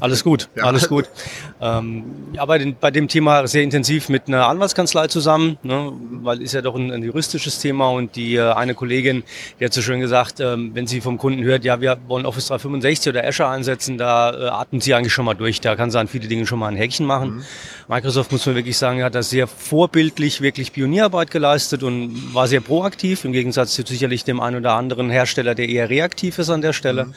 Alles 0.00 0.22
gut, 0.22 0.48
ja. 0.54 0.64
alles 0.64 0.88
gut. 0.88 1.08
Ähm, 1.60 2.04
ich 2.32 2.40
arbeite 2.40 2.72
bei 2.80 2.92
dem 2.92 3.08
Thema 3.08 3.48
sehr 3.48 3.64
intensiv 3.64 4.08
mit 4.08 4.28
einer 4.28 4.46
Anwaltskanzlei 4.46 5.08
zusammen, 5.08 5.58
ne, 5.64 5.92
weil 6.22 6.40
ist 6.40 6.54
ja 6.54 6.62
doch 6.62 6.76
ein, 6.76 6.92
ein 6.92 7.02
juristisches 7.02 7.58
Thema 7.58 7.88
und 7.88 8.14
die 8.14 8.36
äh, 8.36 8.52
eine 8.52 8.76
Kollegin, 8.76 9.24
die 9.58 9.64
hat 9.64 9.72
so 9.72 9.82
schön 9.82 9.98
gesagt, 9.98 10.38
ähm, 10.38 10.70
wenn 10.74 10.86
sie 10.86 11.00
vom 11.00 11.18
Kunden 11.18 11.42
hört, 11.42 11.64
ja, 11.64 11.80
wir 11.80 11.98
wollen 12.06 12.26
Office 12.26 12.46
365 12.46 13.12
oder 13.12 13.26
Azure 13.26 13.48
einsetzen, 13.48 13.98
da 13.98 14.30
äh, 14.30 14.48
atmet 14.50 14.84
sie 14.84 14.94
eigentlich 14.94 15.12
schon 15.12 15.24
mal 15.24 15.34
durch, 15.34 15.60
da 15.60 15.74
kann 15.74 15.90
sie 15.90 15.98
an 15.98 16.06
viele 16.06 16.28
Dinge 16.28 16.46
schon 16.46 16.60
mal 16.60 16.68
ein 16.68 16.76
Häkchen 16.76 17.06
machen. 17.06 17.38
Mhm. 17.38 17.44
Microsoft, 17.88 18.30
muss 18.30 18.46
man 18.46 18.54
wirklich 18.54 18.78
sagen, 18.78 19.02
hat 19.02 19.16
da 19.16 19.24
sehr 19.24 19.48
vorbildlich 19.48 20.40
wirklich 20.40 20.72
Pionierarbeit 20.72 21.32
geleistet 21.32 21.82
und 21.82 22.32
war 22.32 22.46
sehr 22.46 22.60
proaktiv, 22.60 23.24
im 23.24 23.32
Gegensatz 23.32 23.74
zu 23.74 23.82
sicherlich 23.84 24.22
dem 24.22 24.38
einen 24.38 24.58
oder 24.58 24.74
anderen 24.74 25.10
Hersteller, 25.10 25.56
der 25.56 25.68
eher 25.68 25.90
reaktiv 25.90 26.38
ist 26.38 26.50
an 26.50 26.62
der 26.62 26.72
Stelle. 26.72 27.06
Mhm. 27.06 27.14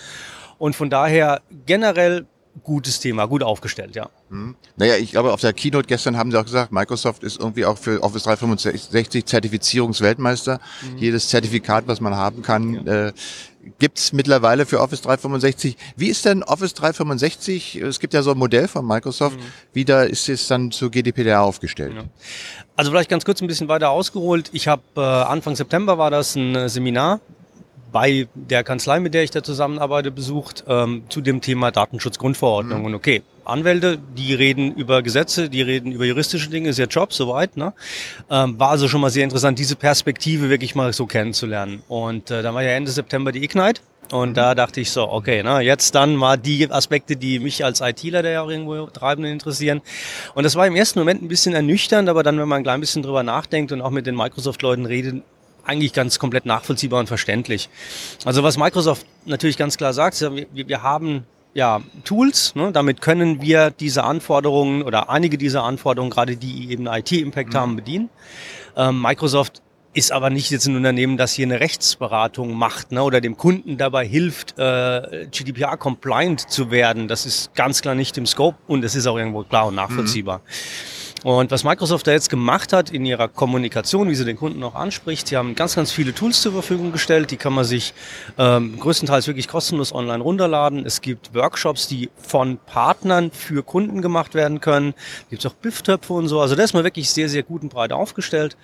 Und 0.57 0.75
von 0.75 0.89
daher 0.89 1.41
generell 1.67 2.25
gutes 2.63 2.99
Thema, 2.99 3.25
gut 3.25 3.43
aufgestellt, 3.43 3.95
ja. 3.95 4.09
Hm. 4.29 4.55
Naja, 4.75 4.95
ich 4.97 5.11
glaube, 5.11 5.33
auf 5.33 5.41
der 5.41 5.53
Keynote 5.53 5.87
gestern 5.87 6.17
haben 6.17 6.31
sie 6.31 6.39
auch 6.39 6.45
gesagt, 6.45 6.71
Microsoft 6.71 7.23
ist 7.23 7.39
irgendwie 7.39 7.65
auch 7.65 7.77
für 7.77 8.03
Office 8.03 8.23
365 8.23 9.25
Zertifizierungsweltmeister. 9.25 10.59
Mhm. 10.81 10.97
Jedes 10.97 11.29
Zertifikat, 11.29 11.87
was 11.87 12.01
man 12.01 12.15
haben 12.15 12.41
kann, 12.41 12.85
ja. 12.85 13.07
äh, 13.07 13.13
gibt's 13.79 14.13
mittlerweile 14.13 14.65
für 14.65 14.79
Office 14.79 15.01
365. 15.01 15.77
Wie 15.95 16.07
ist 16.07 16.25
denn 16.25 16.43
Office 16.43 16.73
365? 16.73 17.75
Es 17.77 17.99
gibt 17.99 18.13
ja 18.13 18.21
so 18.21 18.31
ein 18.31 18.37
Modell 18.37 18.67
von 18.67 18.85
Microsoft. 18.85 19.37
Mhm. 19.37 19.43
Wie 19.73 19.85
da 19.85 20.03
ist 20.03 20.27
es 20.29 20.47
dann 20.47 20.71
zu 20.71 20.89
GDPR 20.89 21.41
aufgestellt? 21.41 21.93
Ja. 21.95 22.03
Also 22.75 22.91
vielleicht 22.91 23.09
ganz 23.09 23.25
kurz 23.25 23.41
ein 23.41 23.47
bisschen 23.47 23.67
weiter 23.67 23.91
ausgeholt. 23.91 24.49
Ich 24.53 24.67
habe 24.67 24.81
äh, 24.97 25.01
Anfang 25.01 25.55
September 25.55 25.97
war 25.97 26.11
das 26.11 26.35
ein 26.35 26.55
äh, 26.55 26.69
Seminar 26.69 27.21
bei 27.91 28.27
der 28.33 28.63
Kanzlei, 28.63 28.99
mit 28.99 29.13
der 29.13 29.23
ich 29.23 29.31
da 29.31 29.43
zusammenarbeite, 29.43 30.11
besucht, 30.11 30.63
ähm, 30.67 31.03
zu 31.09 31.21
dem 31.21 31.41
Thema 31.41 31.71
Datenschutzgrundverordnung. 31.71 32.79
Mhm. 32.79 32.85
Und 32.85 32.95
okay, 32.95 33.21
Anwälte, 33.43 33.97
die 34.15 34.33
reden 34.33 34.73
über 34.75 35.01
Gesetze, 35.01 35.49
die 35.49 35.61
reden 35.61 35.91
über 35.91 36.05
juristische 36.05 36.49
Dinge, 36.49 36.69
ist 36.69 36.79
ihr 36.79 36.85
Job 36.85 37.13
soweit. 37.13 37.57
Ne? 37.57 37.73
Ähm, 38.29 38.59
war 38.59 38.69
also 38.69 38.87
schon 38.87 39.01
mal 39.01 39.09
sehr 39.09 39.23
interessant, 39.23 39.59
diese 39.59 39.75
Perspektive 39.75 40.49
wirklich 40.49 40.75
mal 40.75 40.93
so 40.93 41.05
kennenzulernen. 41.05 41.81
Und 41.87 42.31
äh, 42.31 42.41
da 42.41 42.53
war 42.53 42.63
ja 42.63 42.71
Ende 42.71 42.91
September 42.91 43.31
die 43.31 43.43
Ignite. 43.43 43.81
Und 44.11 44.35
da 44.35 44.55
dachte 44.55 44.81
ich 44.81 44.91
so, 44.91 45.09
okay, 45.09 45.41
na, 45.41 45.61
jetzt 45.61 45.95
dann 45.95 46.15
mal 46.15 46.37
die 46.37 46.69
Aspekte, 46.69 47.15
die 47.15 47.39
mich 47.39 47.63
als 47.63 47.79
ITler, 47.79 48.21
der 48.21 48.31
ja 48.31 48.41
auch 48.41 48.49
irgendwo 48.49 48.87
Treibenden 48.87 49.31
interessieren. 49.31 49.81
Und 50.35 50.43
das 50.43 50.55
war 50.55 50.67
im 50.67 50.75
ersten 50.75 50.99
Moment 50.99 51.21
ein 51.21 51.29
bisschen 51.29 51.53
ernüchternd, 51.53 52.09
aber 52.09 52.21
dann, 52.21 52.37
wenn 52.37 52.47
man 52.47 52.57
ein 52.57 52.63
klein 52.63 52.81
bisschen 52.81 53.03
drüber 53.03 53.23
nachdenkt 53.23 53.71
und 53.71 53.81
auch 53.81 53.89
mit 53.89 54.05
den 54.07 54.15
Microsoft-Leuten 54.15 54.85
redet, 54.85 55.23
eigentlich 55.65 55.93
ganz 55.93 56.19
komplett 56.19 56.45
nachvollziehbar 56.45 56.99
und 56.99 57.07
verständlich. 57.07 57.69
Also 58.25 58.43
was 58.43 58.57
Microsoft 58.57 59.05
natürlich 59.25 59.57
ganz 59.57 59.77
klar 59.77 59.93
sagt, 59.93 60.19
wir, 60.21 60.47
wir 60.51 60.83
haben 60.83 61.25
ja, 61.53 61.81
Tools. 62.05 62.55
Ne? 62.55 62.71
Damit 62.71 63.01
können 63.01 63.41
wir 63.41 63.71
diese 63.71 64.03
Anforderungen 64.03 64.83
oder 64.83 65.09
einige 65.09 65.37
dieser 65.37 65.63
Anforderungen, 65.63 66.11
gerade 66.11 66.37
die 66.37 66.71
eben 66.71 66.87
IT-Impact 66.87 67.53
mhm. 67.53 67.57
haben, 67.57 67.75
bedienen. 67.75 68.09
Ähm, 68.75 69.01
Microsoft 69.01 69.61
ist 69.93 70.13
aber 70.13 70.29
nicht 70.29 70.49
jetzt 70.51 70.67
ein 70.67 70.75
Unternehmen, 70.77 71.17
das 71.17 71.33
hier 71.33 71.45
eine 71.45 71.59
Rechtsberatung 71.59 72.53
macht 72.53 72.93
ne, 72.93 73.03
oder 73.03 73.19
dem 73.19 73.35
Kunden 73.35 73.77
dabei 73.77 74.07
hilft, 74.07 74.57
äh, 74.57 75.27
GDPR-compliant 75.29 76.49
zu 76.49 76.71
werden. 76.71 77.09
Das 77.09 77.25
ist 77.25 77.53
ganz 77.55 77.81
klar 77.81 77.95
nicht 77.95 78.17
im 78.17 78.25
Scope 78.25 78.57
und 78.67 78.85
es 78.85 78.95
ist 78.95 79.05
auch 79.07 79.17
irgendwo 79.17 79.43
klar 79.43 79.67
und 79.67 79.75
nachvollziehbar. 79.75 80.39
Mhm. 80.39 80.41
Und 81.23 81.51
was 81.51 81.63
Microsoft 81.63 82.07
da 82.07 82.11
jetzt 82.11 82.31
gemacht 82.31 82.73
hat 82.73 82.89
in 82.89 83.05
ihrer 83.05 83.27
Kommunikation, 83.27 84.09
wie 84.09 84.15
sie 84.15 84.25
den 84.25 84.37
Kunden 84.37 84.63
auch 84.63 84.73
anspricht, 84.73 85.27
sie 85.27 85.37
haben 85.37 85.53
ganz, 85.53 85.75
ganz 85.75 85.91
viele 85.91 86.15
Tools 86.15 86.41
zur 86.41 86.51
Verfügung 86.51 86.91
gestellt. 86.91 87.29
Die 87.29 87.37
kann 87.37 87.53
man 87.53 87.63
sich 87.63 87.93
ähm, 88.39 88.79
größtenteils 88.79 89.27
wirklich 89.27 89.47
kostenlos 89.47 89.93
online 89.93 90.23
runterladen. 90.23 90.83
Es 90.83 91.01
gibt 91.01 91.35
Workshops, 91.35 91.87
die 91.87 92.09
von 92.17 92.57
Partnern 92.57 93.29
für 93.29 93.61
Kunden 93.61 94.01
gemacht 94.01 94.33
werden 94.33 94.61
können. 94.61 94.95
Gibt 95.29 95.45
auch 95.45 95.53
Bifftöpfe 95.53 96.13
und 96.13 96.27
so. 96.27 96.41
Also 96.41 96.55
da 96.55 96.63
ist 96.63 96.73
man 96.73 96.83
wirklich 96.83 97.11
sehr, 97.11 97.29
sehr 97.29 97.43
gut 97.43 97.61
und 97.61 97.69
breit 97.69 97.91
aufgestellt. 97.91 98.57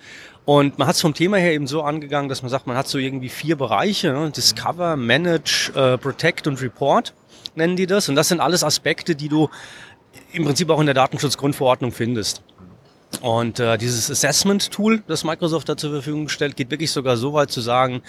Und 0.44 0.78
man 0.78 0.88
hat 0.88 0.96
es 0.96 1.00
vom 1.00 1.14
Thema 1.14 1.36
her 1.36 1.52
eben 1.52 1.68
so 1.68 1.82
angegangen, 1.82 2.28
dass 2.28 2.42
man 2.42 2.50
sagt, 2.50 2.66
man 2.66 2.76
hat 2.76 2.88
so 2.88 2.98
irgendwie 2.98 3.28
vier 3.28 3.54
Bereiche. 3.54 4.12
Ne? 4.12 4.32
Discover, 4.32 4.96
Manage, 4.96 5.70
äh, 5.76 5.96
Protect 5.96 6.48
und 6.48 6.60
Report 6.60 7.12
nennen 7.54 7.76
die 7.76 7.86
das. 7.86 8.08
Und 8.08 8.14
das 8.14 8.28
sind 8.28 8.40
alles 8.40 8.64
Aspekte, 8.64 9.14
die 9.14 9.28
du 9.28 9.50
im 10.32 10.44
Prinzip 10.44 10.70
auch 10.70 10.80
in 10.80 10.86
der 10.86 10.94
Datenschutzgrundverordnung 10.94 11.92
findest. 11.92 12.42
Und 13.22 13.58
äh, 13.58 13.78
dieses 13.78 14.10
Assessment-Tool, 14.10 15.02
das 15.06 15.24
Microsoft 15.24 15.68
da 15.68 15.76
zur 15.76 15.90
Verfügung 15.90 16.28
stellt, 16.28 16.56
geht 16.56 16.70
wirklich 16.70 16.90
sogar 16.90 17.16
so 17.16 17.32
weit 17.32 17.50
zu 17.50 17.60
sagen, 17.60 18.02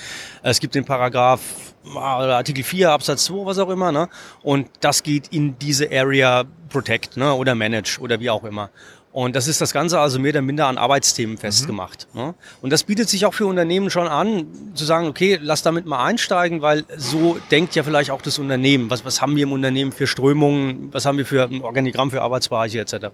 es 0.44 0.60
gibt 0.60 0.76
den 0.76 0.86
Paragraph 0.86 1.42
äh, 1.86 1.98
Artikel 1.98 2.64
4 2.64 2.92
Absatz 2.92 3.26
2, 3.26 3.46
was 3.46 3.58
auch 3.58 3.70
immer, 3.70 3.92
ne? 3.92 4.10
Und 4.44 4.70
das 4.82 5.02
geht 5.02 5.30
in 5.30 5.58
diese 5.58 5.90
Area 5.90 6.44
Protect, 6.70 7.18
ne? 7.18 7.34
Oder 7.34 7.56
Manage 7.56 8.00
oder 8.00 8.20
wie 8.20 8.30
auch 8.30 8.44
immer. 8.44 8.70
Und 9.12 9.36
das 9.36 9.48
ist 9.48 9.60
das 9.60 9.74
Ganze 9.74 10.00
also 10.00 10.20
mehr 10.20 10.32
oder 10.32 10.42
minder 10.42 10.68
an 10.68 10.78
Arbeitsthemen 10.78 11.36
mhm. 11.36 11.40
festgemacht. 11.40 12.08
Mhm. 12.14 12.20
Ne? 12.20 12.36
Und 12.62 12.72
das 12.72 12.84
bietet 12.84 13.10
sich 13.10 13.26
auch 13.26 13.34
für 13.34 13.48
Unternehmen 13.48 13.90
schon 13.90 14.08
an, 14.08 14.46
zu 14.76 14.86
sagen, 14.86 15.08
okay, 15.08 15.40
lass 15.42 15.64
damit 15.64 15.86
mal 15.86 16.04
einsteigen, 16.06 16.62
weil 16.62 16.86
so 16.96 17.38
denkt 17.50 17.76
ja 17.76 17.84
vielleicht 17.84 18.12
auch 18.12 18.22
das 18.22 18.38
Unternehmen. 18.38 18.90
Was, 18.90 19.06
was 19.06 19.22
haben 19.22 19.36
wir 19.36 19.44
im 19.44 19.52
Unternehmen 19.52 19.92
für 19.92 20.06
Strömungen, 20.06 20.94
was 20.94 21.06
haben 21.06 21.18
wir 21.18 21.26
für 21.26 21.44
ein 21.44 21.62
Organigramm 21.62 22.12
für 22.12 22.22
Arbeitsbereiche 22.22 22.80
etc. 22.80 23.08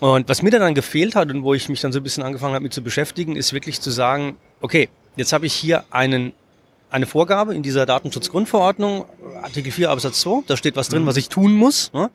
Und 0.00 0.28
was 0.28 0.42
mir 0.42 0.50
dann 0.50 0.74
gefehlt 0.74 1.16
hat 1.16 1.30
und 1.30 1.42
wo 1.42 1.54
ich 1.54 1.68
mich 1.68 1.80
dann 1.80 1.92
so 1.92 1.98
ein 2.00 2.02
bisschen 2.02 2.22
angefangen 2.22 2.54
habe, 2.54 2.62
mit 2.62 2.72
zu 2.72 2.82
beschäftigen, 2.82 3.34
ist 3.34 3.52
wirklich 3.52 3.80
zu 3.80 3.90
sagen, 3.90 4.36
okay, 4.60 4.88
jetzt 5.16 5.32
habe 5.32 5.46
ich 5.46 5.54
hier 5.54 5.84
einen, 5.90 6.32
eine 6.90 7.06
Vorgabe 7.06 7.54
in 7.54 7.62
dieser 7.62 7.86
Datenschutzgrundverordnung, 7.86 9.04
Artikel 9.42 9.72
4 9.72 9.90
Absatz 9.90 10.20
2, 10.20 10.44
da 10.46 10.56
steht 10.56 10.76
was 10.76 10.88
drin, 10.88 11.02
mhm. 11.02 11.06
was 11.06 11.16
ich 11.16 11.28
tun 11.28 11.52
muss. 11.54 11.92
Ne? 11.92 12.10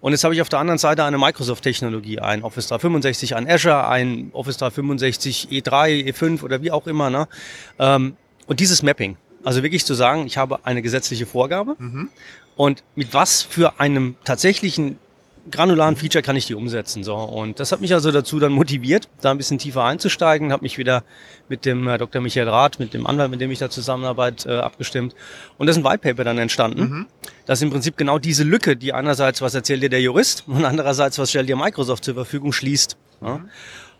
Und 0.00 0.12
jetzt 0.12 0.24
habe 0.24 0.34
ich 0.34 0.40
auf 0.42 0.48
der 0.48 0.58
anderen 0.58 0.78
Seite 0.78 1.04
eine 1.04 1.18
Microsoft-Technologie, 1.18 2.18
ein 2.20 2.42
Office 2.42 2.68
365, 2.68 3.36
ein 3.36 3.48
Azure, 3.48 3.88
ein 3.88 4.30
Office 4.32 4.56
365 4.58 5.48
E3, 5.50 6.12
E5 6.12 6.42
oder 6.42 6.62
wie 6.62 6.70
auch 6.70 6.86
immer. 6.86 7.10
Ne? 7.10 7.28
Ähm, 7.78 8.16
und 8.46 8.60
dieses 8.60 8.82
Mapping, 8.82 9.16
also 9.44 9.62
wirklich 9.62 9.84
zu 9.84 9.94
sagen, 9.94 10.26
ich 10.26 10.36
habe 10.38 10.64
eine 10.64 10.82
gesetzliche 10.82 11.26
Vorgabe 11.26 11.76
mhm. 11.78 12.08
und 12.56 12.82
mit 12.94 13.14
was 13.14 13.42
für 13.42 13.80
einem 13.80 14.16
tatsächlichen 14.24 14.98
granularen 15.50 15.96
Feature 15.96 16.22
kann 16.22 16.36
ich 16.36 16.46
die 16.46 16.54
umsetzen. 16.54 17.02
So. 17.02 17.14
Und 17.14 17.58
das 17.60 17.72
hat 17.72 17.80
mich 17.80 17.92
also 17.92 18.10
dazu 18.12 18.38
dann 18.38 18.52
motiviert, 18.52 19.08
da 19.20 19.30
ein 19.30 19.38
bisschen 19.38 19.58
tiefer 19.58 19.84
einzusteigen, 19.84 20.52
habe 20.52 20.62
mich 20.62 20.78
wieder 20.78 21.04
mit 21.48 21.64
dem 21.64 21.88
äh, 21.88 21.98
Dr. 21.98 22.22
Michael 22.22 22.48
Rath, 22.48 22.78
mit 22.78 22.94
dem 22.94 23.06
Anwalt, 23.06 23.30
mit 23.30 23.40
dem 23.40 23.50
ich 23.50 23.58
da 23.58 23.68
zusammenarbeite, 23.68 24.48
äh, 24.48 24.58
abgestimmt. 24.58 25.14
Und 25.58 25.66
da 25.66 25.72
ist 25.72 25.78
ein 25.78 25.84
White 25.84 25.98
Paper 25.98 26.24
dann 26.24 26.38
entstanden. 26.38 26.80
Mhm. 26.80 27.06
Das 27.46 27.58
ist 27.58 27.62
im 27.62 27.70
Prinzip 27.70 27.96
genau 27.96 28.18
diese 28.18 28.44
Lücke, 28.44 28.76
die 28.76 28.92
einerseits, 28.92 29.42
was 29.42 29.54
erzählt 29.54 29.82
dir 29.82 29.90
der 29.90 30.00
Jurist 30.00 30.44
und 30.46 30.64
andererseits, 30.64 31.18
was 31.18 31.30
stellt 31.30 31.48
dir 31.48 31.56
Microsoft 31.56 32.04
zur 32.04 32.14
Verfügung, 32.14 32.52
schließt. 32.52 32.96
Mhm. 33.20 33.26
Ja. 33.26 33.40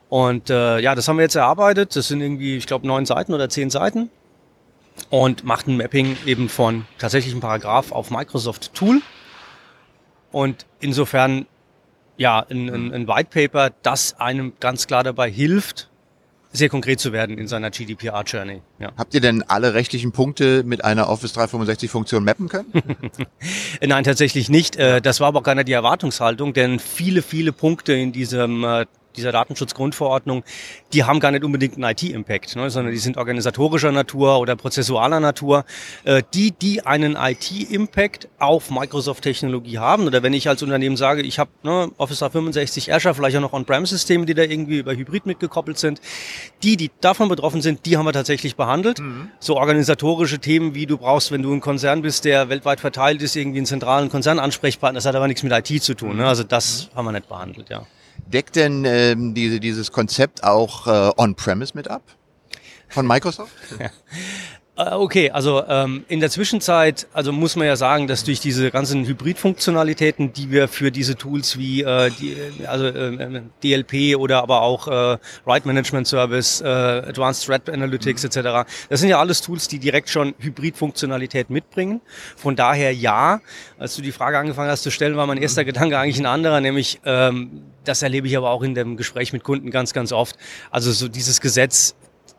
Und 0.08 0.50
äh, 0.50 0.78
ja, 0.78 0.94
das 0.94 1.08
haben 1.08 1.16
wir 1.16 1.22
jetzt 1.22 1.36
erarbeitet. 1.36 1.96
Das 1.96 2.08
sind 2.08 2.20
irgendwie, 2.20 2.56
ich 2.56 2.66
glaube, 2.66 2.86
neun 2.86 3.06
Seiten 3.06 3.32
oder 3.32 3.48
zehn 3.48 3.70
Seiten. 3.70 4.10
Und 5.08 5.42
macht 5.42 5.66
ein 5.68 5.78
Mapping 5.78 6.18
eben 6.26 6.50
von 6.50 6.84
tatsächlichen 6.98 7.40
Paragraph 7.40 7.92
auf 7.92 8.10
Microsoft 8.10 8.74
Tool 8.74 9.00
und 10.32 10.66
insofern, 10.80 11.46
ja, 12.16 12.44
ein, 12.50 12.68
ein, 12.68 12.92
ein 12.92 13.08
White 13.08 13.30
Paper, 13.30 13.70
das 13.82 14.18
einem 14.18 14.54
ganz 14.58 14.86
klar 14.86 15.04
dabei 15.04 15.30
hilft, 15.30 15.88
sehr 16.52 16.68
konkret 16.68 17.00
zu 17.00 17.12
werden 17.12 17.38
in 17.38 17.48
seiner 17.48 17.70
GDPR-Journey. 17.70 18.60
Ja. 18.78 18.92
Habt 18.96 19.14
ihr 19.14 19.20
denn 19.20 19.42
alle 19.42 19.74
rechtlichen 19.74 20.12
Punkte 20.12 20.64
mit 20.64 20.84
einer 20.84 21.08
Office 21.08 21.34
365-Funktion 21.36 22.24
mappen 22.24 22.48
können? 22.48 22.72
Nein, 23.80 24.04
tatsächlich 24.04 24.50
nicht. 24.50 24.76
Äh, 24.76 25.00
das 25.00 25.20
war 25.20 25.28
aber 25.28 25.40
auch 25.40 25.44
gar 25.44 25.54
nicht 25.54 25.68
die 25.68 25.72
Erwartungshaltung, 25.72 26.52
denn 26.52 26.78
viele, 26.78 27.22
viele 27.22 27.52
Punkte 27.52 27.94
in 27.94 28.12
diesem 28.12 28.64
äh, 28.64 28.86
dieser 29.16 29.32
Datenschutzgrundverordnung, 29.32 30.44
die 30.92 31.04
haben 31.04 31.20
gar 31.20 31.30
nicht 31.30 31.44
unbedingt 31.44 31.74
einen 31.74 31.84
IT-Impact, 31.84 32.56
ne, 32.56 32.70
sondern 32.70 32.92
die 32.92 32.98
sind 32.98 33.16
organisatorischer 33.16 33.92
Natur 33.92 34.38
oder 34.38 34.56
prozessualer 34.56 35.20
Natur. 35.20 35.64
Äh, 36.04 36.22
die, 36.34 36.52
die 36.52 36.84
einen 36.84 37.16
IT-Impact 37.16 38.28
auf 38.38 38.70
Microsoft-Technologie 38.70 39.78
haben, 39.78 40.06
oder 40.06 40.22
wenn 40.22 40.32
ich 40.32 40.48
als 40.48 40.62
Unternehmen 40.62 40.96
sage, 40.96 41.22
ich 41.22 41.38
habe 41.38 41.50
ne, 41.62 41.90
Office 41.96 42.20
365 42.20 42.92
Azure, 42.92 43.14
vielleicht 43.14 43.36
auch 43.36 43.40
noch 43.40 43.52
On-Prem-Systeme, 43.52 44.26
die 44.26 44.34
da 44.34 44.42
irgendwie 44.42 44.78
über 44.78 44.94
Hybrid 44.94 45.26
mitgekoppelt 45.26 45.78
sind, 45.78 46.00
die, 46.62 46.76
die 46.76 46.90
davon 47.00 47.28
betroffen 47.28 47.62
sind, 47.62 47.86
die 47.86 47.96
haben 47.96 48.06
wir 48.06 48.12
tatsächlich 48.12 48.56
behandelt. 48.56 49.00
Mhm. 49.00 49.30
So 49.40 49.56
organisatorische 49.56 50.38
Themen, 50.38 50.74
wie 50.74 50.86
du 50.86 50.98
brauchst, 50.98 51.32
wenn 51.32 51.42
du 51.42 51.52
ein 51.52 51.60
Konzern 51.60 52.02
bist, 52.02 52.24
der 52.24 52.48
weltweit 52.48 52.80
verteilt 52.80 53.22
ist, 53.22 53.36
irgendwie 53.36 53.58
einen 53.58 53.66
zentralen 53.66 54.08
Konzernansprechpartner, 54.08 54.98
das 54.98 55.06
hat 55.06 55.14
aber 55.14 55.28
nichts 55.28 55.42
mit 55.42 55.52
IT 55.52 55.82
zu 55.82 55.94
tun. 55.94 56.16
Ne? 56.16 56.26
Also 56.26 56.44
das 56.44 56.90
mhm. 56.92 56.96
haben 56.96 57.04
wir 57.06 57.12
nicht 57.12 57.28
behandelt, 57.28 57.70
ja. 57.70 57.86
Deckt 58.26 58.56
denn 58.56 58.84
ähm, 58.84 59.34
diese, 59.34 59.60
dieses 59.60 59.92
Konzept 59.92 60.44
auch 60.44 60.86
äh, 60.86 61.12
On-Premise 61.16 61.72
mit 61.74 61.88
ab? 61.88 62.02
Von 62.88 63.06
Microsoft? 63.06 63.52
Äh, 64.74 64.94
okay, 64.94 65.30
also 65.30 65.62
ähm, 65.68 66.04
in 66.08 66.20
der 66.20 66.30
Zwischenzeit, 66.30 67.06
also 67.12 67.30
muss 67.30 67.56
man 67.56 67.66
ja 67.66 67.76
sagen, 67.76 68.06
dass 68.06 68.24
durch 68.24 68.40
diese 68.40 68.70
ganzen 68.70 69.04
Hybrid-Funktionalitäten, 69.04 70.32
die 70.32 70.50
wir 70.50 70.66
für 70.66 70.90
diese 70.90 71.14
Tools 71.14 71.58
wie 71.58 71.82
äh, 71.82 72.10
die, 72.10 72.34
also 72.66 72.86
äh, 72.86 73.42
DLP 73.62 74.16
oder 74.16 74.42
aber 74.42 74.62
auch 74.62 74.88
äh, 74.88 75.18
Right 75.46 75.66
Management 75.66 76.08
Service, 76.08 76.62
äh, 76.62 76.66
Advanced 76.66 77.44
Threat 77.44 77.68
Analytics 77.68 78.22
mhm. 78.22 78.28
etc., 78.28 78.66
das 78.88 79.00
sind 79.00 79.10
ja 79.10 79.20
alles 79.20 79.42
Tools, 79.42 79.68
die 79.68 79.78
direkt 79.78 80.08
schon 80.08 80.34
Hybrid-Funktionalität 80.38 81.50
mitbringen. 81.50 82.00
Von 82.36 82.56
daher 82.56 82.94
ja, 82.94 83.42
als 83.78 83.94
du 83.96 84.00
die 84.00 84.12
Frage 84.12 84.38
angefangen 84.38 84.70
hast 84.70 84.84
zu 84.84 84.90
stellen, 84.90 85.16
war 85.16 85.26
mein 85.26 85.38
erster 85.38 85.62
mhm. 85.62 85.66
Gedanke 85.66 85.98
eigentlich 85.98 86.18
ein 86.18 86.26
anderer, 86.26 86.62
nämlich 86.62 86.98
ähm, 87.04 87.62
das 87.84 88.02
erlebe 88.02 88.26
ich 88.26 88.36
aber 88.36 88.50
auch 88.50 88.62
in 88.62 88.74
dem 88.74 88.96
Gespräch 88.96 89.32
mit 89.32 89.44
Kunden 89.44 89.70
ganz, 89.70 89.92
ganz 89.92 90.12
oft. 90.12 90.36
Also 90.70 90.92
so 90.92 91.08
dieses 91.08 91.40
Gesetz 91.40 91.94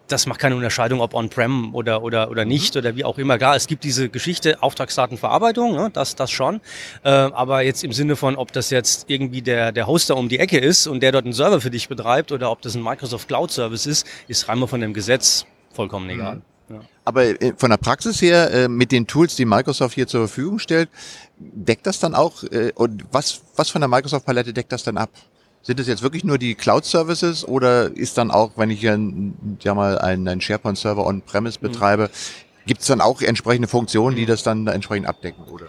das 0.08 0.28
macht 0.28 0.40
keine 0.40 0.56
Unterscheidung, 0.56 1.02
ob 1.02 1.14
on-prem 1.14 1.74
oder, 1.74 2.04
oder, 2.04 2.30
oder 2.30 2.46
nicht 2.46 2.76
mhm. 2.76 2.80
oder 2.80 2.96
wie 2.96 3.04
auch 3.04 3.18
immer. 3.18 3.38
Klar, 3.38 3.56
es 3.56 3.68
gibt 3.68 3.84
diese 3.84 4.10
Geschichte 4.10 4.62
Auftragsdatenverarbeitung, 4.62 5.76
ne, 5.76 5.90
das, 5.94 6.16
das 6.16 6.32
schon. 6.32 6.62
Äh, 7.04 7.10
aber 7.10 7.62
jetzt 7.62 7.84
im 7.84 7.94
Sinne 7.94 8.16
von, 8.16 8.36
ob 8.36 8.52
das 8.52 8.70
jetzt 8.70 9.06
irgendwie 9.10 9.42
der, 9.42 9.72
der 9.72 9.88
Hoster 9.88 10.18
um 10.18 10.30
die 10.30 10.40
Ecke 10.40 10.60
ist 10.60 10.88
und 10.88 11.02
der 11.02 11.12
dort 11.12 11.26
einen 11.26 11.34
Server 11.34 11.62
für 11.62 11.72
dich 11.72 11.88
betreibt 11.88 12.32
oder 12.32 12.52
ob 12.52 12.62
das 12.62 12.76
ein 12.76 12.84
Microsoft 12.84 13.28
Cloud 13.28 13.52
Service 13.52 13.86
ist, 13.86 14.06
ist 14.28 14.48
rein 14.50 14.60
mal 14.60 14.68
von 14.68 14.82
dem 14.82 14.94
Gesetz 14.94 15.46
vollkommen 15.72 16.06
mhm. 16.06 16.12
egal. 16.12 16.36
Mhm. 16.36 16.42
Ja. 16.76 16.82
Aber 17.06 17.24
äh, 17.24 17.54
von 17.58 17.70
der 17.70 17.78
Praxis 17.78 18.22
her, 18.22 18.52
äh, 18.52 18.68
mit 18.68 18.92
den 18.92 19.08
Tools, 19.08 19.36
die 19.36 19.46
Microsoft 19.46 19.96
hier 19.96 20.08
zur 20.08 20.28
Verfügung 20.28 20.60
stellt, 20.60 20.90
deckt 21.38 21.86
das 21.88 22.00
dann 22.00 22.16
auch, 22.16 22.44
äh, 22.44 22.72
und 22.76 23.06
was, 23.12 23.42
was 23.56 23.70
von 23.70 23.82
der 23.82 23.88
Microsoft-Palette 23.88 24.54
deckt 24.54 24.72
das 24.72 24.84
dann 24.84 24.98
ab? 24.98 25.10
Sind 25.64 25.80
es 25.80 25.88
jetzt 25.88 26.04
wirklich 26.04 26.26
nur 26.26 26.38
die 26.38 26.56
Cloud-Services 26.56 27.48
oder 27.48 27.96
ist 27.96 28.18
dann 28.18 28.32
auch, 28.32 28.52
wenn 28.58 28.70
ich 28.70 28.82
hier 28.82 29.00
ja 29.62 29.74
mal 29.74 29.98
einen, 29.98 30.28
einen 30.28 30.42
SharePoint-Server 30.42 31.06
on-premise 31.06 31.60
mhm. 31.62 31.68
betreibe, 31.68 32.04
mhm. 32.04 32.68
gibt 32.68 32.82
es 32.82 32.88
dann 32.88 33.00
auch 33.00 33.22
entsprechende 33.22 33.70
Funktionen, 33.70 34.18
die 34.18 34.24
mhm. 34.24 34.28
das 34.28 34.44
dann 34.44 34.68
entsprechend 34.68 35.08
abdecken, 35.08 35.46
oder? 35.46 35.68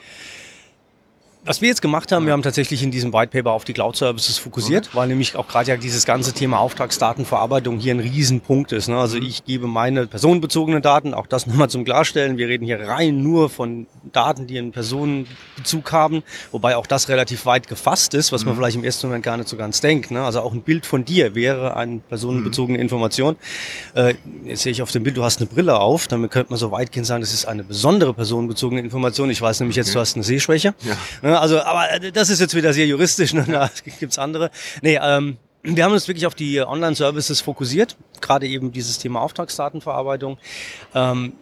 Was 1.44 1.61
wir 1.61 1.68
jetzt 1.68 1.83
gemacht 1.83 2.12
haben, 2.12 2.26
wir 2.26 2.33
haben 2.33 2.42
tatsächlich 2.42 2.83
in 2.83 2.90
diesem 2.90 3.12
White 3.12 3.30
Paper 3.37 3.52
auf 3.52 3.64
die 3.64 3.72
Cloud 3.72 3.96
Services 3.96 4.38
fokussiert, 4.38 4.87
mhm. 4.92 4.98
weil 4.98 5.09
nämlich 5.09 5.37
auch 5.37 5.48
gerade 5.48 5.70
ja 5.70 5.76
dieses 5.76 6.07
ganze 6.07 6.33
Thema 6.33 6.59
Auftragsdatenverarbeitung 6.59 7.78
hier 7.78 7.94
ein 7.94 8.00
Riesenpunkt 8.00 8.72
ist. 8.72 8.88
Ne? 8.88 8.96
Also 8.96 9.18
mhm. 9.18 9.26
ich 9.26 9.44
gebe 9.44 9.66
meine 9.66 10.07
personenbezogenen 10.07 10.80
Daten, 10.80 11.12
auch 11.12 11.26
das 11.26 11.46
nochmal 11.48 11.68
zum 11.68 11.85
Klarstellen, 11.85 12.38
wir 12.38 12.48
reden 12.48 12.64
hier 12.64 12.80
rein 12.80 13.22
nur 13.22 13.50
von 13.50 13.87
Daten, 14.12 14.46
die 14.46 14.59
einen 14.59 14.72
Personenbezug 14.72 15.92
haben, 15.92 16.22
wobei 16.52 16.76
auch 16.76 16.87
das 16.87 17.09
relativ 17.09 17.44
weit 17.46 17.68
gefasst 17.68 18.14
ist, 18.14 18.33
was 18.33 18.44
man 18.44 18.54
mhm. 18.54 18.59
vielleicht 18.59 18.76
im 18.76 18.85
ersten 18.85 19.09
Moment 19.09 19.24
gar 19.24 19.37
nicht 19.37 19.48
so 19.48 19.57
ganz 19.57 19.80
denkt. 19.80 20.11
Ne? 20.11 20.22
Also 20.22 20.40
auch 20.40 20.52
ein 20.52 20.62
Bild 20.62 20.87
von 20.87 21.04
dir 21.04 21.35
wäre 21.35 21.76
eine 21.76 21.98
personenbezogene. 21.98 22.85
Information. 22.85 23.37
Äh, 23.94 24.14
jetzt 24.44 24.62
sehe 24.62 24.72
ich 24.72 24.83
auf 24.83 24.92
dem 24.92 25.02
Bild, 25.02 25.16
du 25.16 25.24
hast 25.24 25.40
eine 25.40 25.46
Brille 25.46 25.78
auf, 25.78 26.07
damit 26.07 26.30
könnte 26.30 26.50
man 26.52 26.59
so 26.59 26.70
weitgehend 26.70 27.07
sagen, 27.07 27.20
das 27.20 27.33
ist 27.33 27.46
eine 27.46 27.64
besondere 27.64 28.14
personenbezogene 28.14 28.80
Information. 28.80 29.30
Ich 29.30 29.40
weiß 29.40 29.61
nämlich 29.61 29.76
okay. 29.76 29.87
jetzt, 29.87 29.94
du 29.94 30.00
hast 30.00 30.14
eine 30.14 30.24
Sehschwäche. 30.24 30.74
Ja. 30.83 30.96
Ne? 31.22 31.33
Also, 31.40 31.60
aber 31.60 31.90
äh, 31.92 32.12
das 32.12 32.30
ist 32.30 32.40
jetzt 32.40 32.54
wieder 32.54 32.72
sehr 32.72 32.86
juristisch, 32.86 33.32
ne? 33.34 33.44
da 33.46 33.70
gibt's 34.00 34.18
andere. 34.18 34.50
Nee, 34.82 34.98
ähm, 35.02 35.36
wir 35.62 35.84
haben 35.84 35.92
uns 35.92 36.08
wirklich 36.08 36.26
auf 36.26 36.34
die 36.34 36.60
Online-Services 36.60 37.40
fokussiert, 37.40 37.96
gerade 38.20 38.46
eben 38.46 38.70
dieses 38.70 38.98
Thema 38.98 39.22
Auftragsdatenverarbeitung. 39.22 40.38
Ähm, 40.94 41.32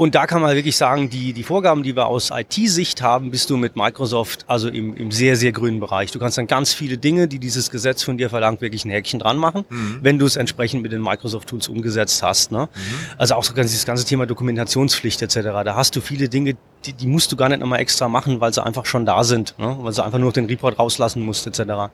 und 0.00 0.14
da 0.14 0.26
kann 0.26 0.40
man 0.40 0.56
wirklich 0.56 0.78
sagen, 0.78 1.10
die, 1.10 1.34
die 1.34 1.42
Vorgaben, 1.42 1.82
die 1.82 1.94
wir 1.94 2.06
aus 2.06 2.30
IT-Sicht 2.32 3.02
haben, 3.02 3.30
bist 3.30 3.50
du 3.50 3.58
mit 3.58 3.76
Microsoft 3.76 4.46
also 4.46 4.70
im, 4.70 4.96
im 4.96 5.10
sehr, 5.10 5.36
sehr 5.36 5.52
grünen 5.52 5.78
Bereich. 5.78 6.10
Du 6.10 6.18
kannst 6.18 6.38
dann 6.38 6.46
ganz 6.46 6.72
viele 6.72 6.96
Dinge, 6.96 7.28
die 7.28 7.38
dieses 7.38 7.68
Gesetz 7.70 8.02
von 8.02 8.16
dir 8.16 8.30
verlangt, 8.30 8.62
wirklich 8.62 8.86
ein 8.86 8.90
Häkchen 8.90 9.18
dran 9.20 9.36
machen, 9.36 9.66
mhm. 9.68 9.98
wenn 10.00 10.18
du 10.18 10.24
es 10.24 10.36
entsprechend 10.36 10.82
mit 10.82 10.92
den 10.92 11.02
Microsoft-Tools 11.02 11.68
umgesetzt 11.68 12.22
hast. 12.22 12.50
Ne? 12.50 12.70
Mhm. 12.74 13.18
Also 13.18 13.34
auch 13.34 13.44
so 13.44 13.52
dieses 13.52 13.84
ganze 13.84 14.06
Thema 14.06 14.24
Dokumentationspflicht 14.24 15.20
etc. 15.20 15.34
Da 15.66 15.74
hast 15.76 15.94
du 15.94 16.00
viele 16.00 16.30
Dinge, 16.30 16.56
die, 16.86 16.94
die 16.94 17.06
musst 17.06 17.30
du 17.30 17.36
gar 17.36 17.50
nicht 17.50 17.60
nochmal 17.60 17.80
extra 17.80 18.08
machen, 18.08 18.40
weil 18.40 18.54
sie 18.54 18.64
einfach 18.64 18.86
schon 18.86 19.04
da 19.04 19.22
sind, 19.22 19.54
ne? 19.58 19.76
weil 19.80 19.92
sie 19.92 20.02
einfach 20.02 20.18
nur 20.18 20.32
den 20.32 20.46
Report 20.46 20.78
rauslassen 20.78 21.22
musst 21.22 21.46
etc. 21.46 21.60
Mhm. 21.60 21.90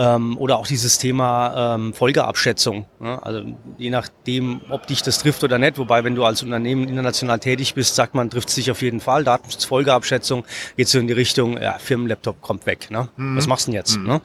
Ähm, 0.00 0.38
oder 0.38 0.58
auch 0.58 0.66
dieses 0.68 0.98
Thema 0.98 1.74
ähm, 1.74 1.92
Folgeabschätzung. 1.92 2.86
Ne? 3.00 3.20
Also 3.20 3.42
je 3.78 3.90
nachdem, 3.90 4.60
ob 4.70 4.86
dich 4.86 5.02
das 5.02 5.18
trifft 5.18 5.42
oder 5.42 5.58
nicht. 5.58 5.76
Wobei, 5.76 6.04
wenn 6.04 6.14
du 6.14 6.24
als 6.24 6.44
Unternehmen 6.44 6.88
international 6.88 7.40
tätig 7.40 7.74
bist, 7.74 7.96
sagt 7.96 8.14
man, 8.14 8.30
trifft 8.30 8.48
es 8.48 8.54
dich 8.54 8.70
auf 8.70 8.80
jeden 8.80 9.00
Fall. 9.00 9.24
Datenschutzfolgeabschätzung 9.24 10.44
geht 10.76 10.86
so 10.86 11.00
in 11.00 11.08
die 11.08 11.14
Richtung, 11.14 11.60
ja, 11.60 11.78
Firmenlaptop 11.80 12.40
kommt 12.40 12.64
weg. 12.66 12.92
Ne? 12.92 13.08
Mhm. 13.16 13.36
Was 13.36 13.48
machst 13.48 13.66
du 13.66 13.72
denn 13.72 13.76
jetzt? 13.76 13.96
Mhm. 13.96 14.06
Ne? 14.06 14.20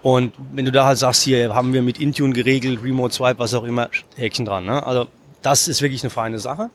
Und 0.00 0.32
wenn 0.54 0.64
du 0.64 0.72
da 0.72 0.86
halt 0.86 0.96
sagst, 0.96 1.22
hier 1.22 1.54
haben 1.54 1.74
wir 1.74 1.82
mit 1.82 2.00
Intune 2.00 2.32
geregelt, 2.32 2.82
Remote 2.82 3.14
Swipe, 3.14 3.38
was 3.38 3.52
auch 3.52 3.64
immer, 3.64 3.90
Häkchen 4.16 4.46
dran. 4.46 4.64
Ne? 4.64 4.86
Also 4.86 5.06
das 5.42 5.68
ist 5.68 5.82
wirklich 5.82 6.02
eine 6.02 6.10
feine 6.10 6.38
Sache. 6.38 6.70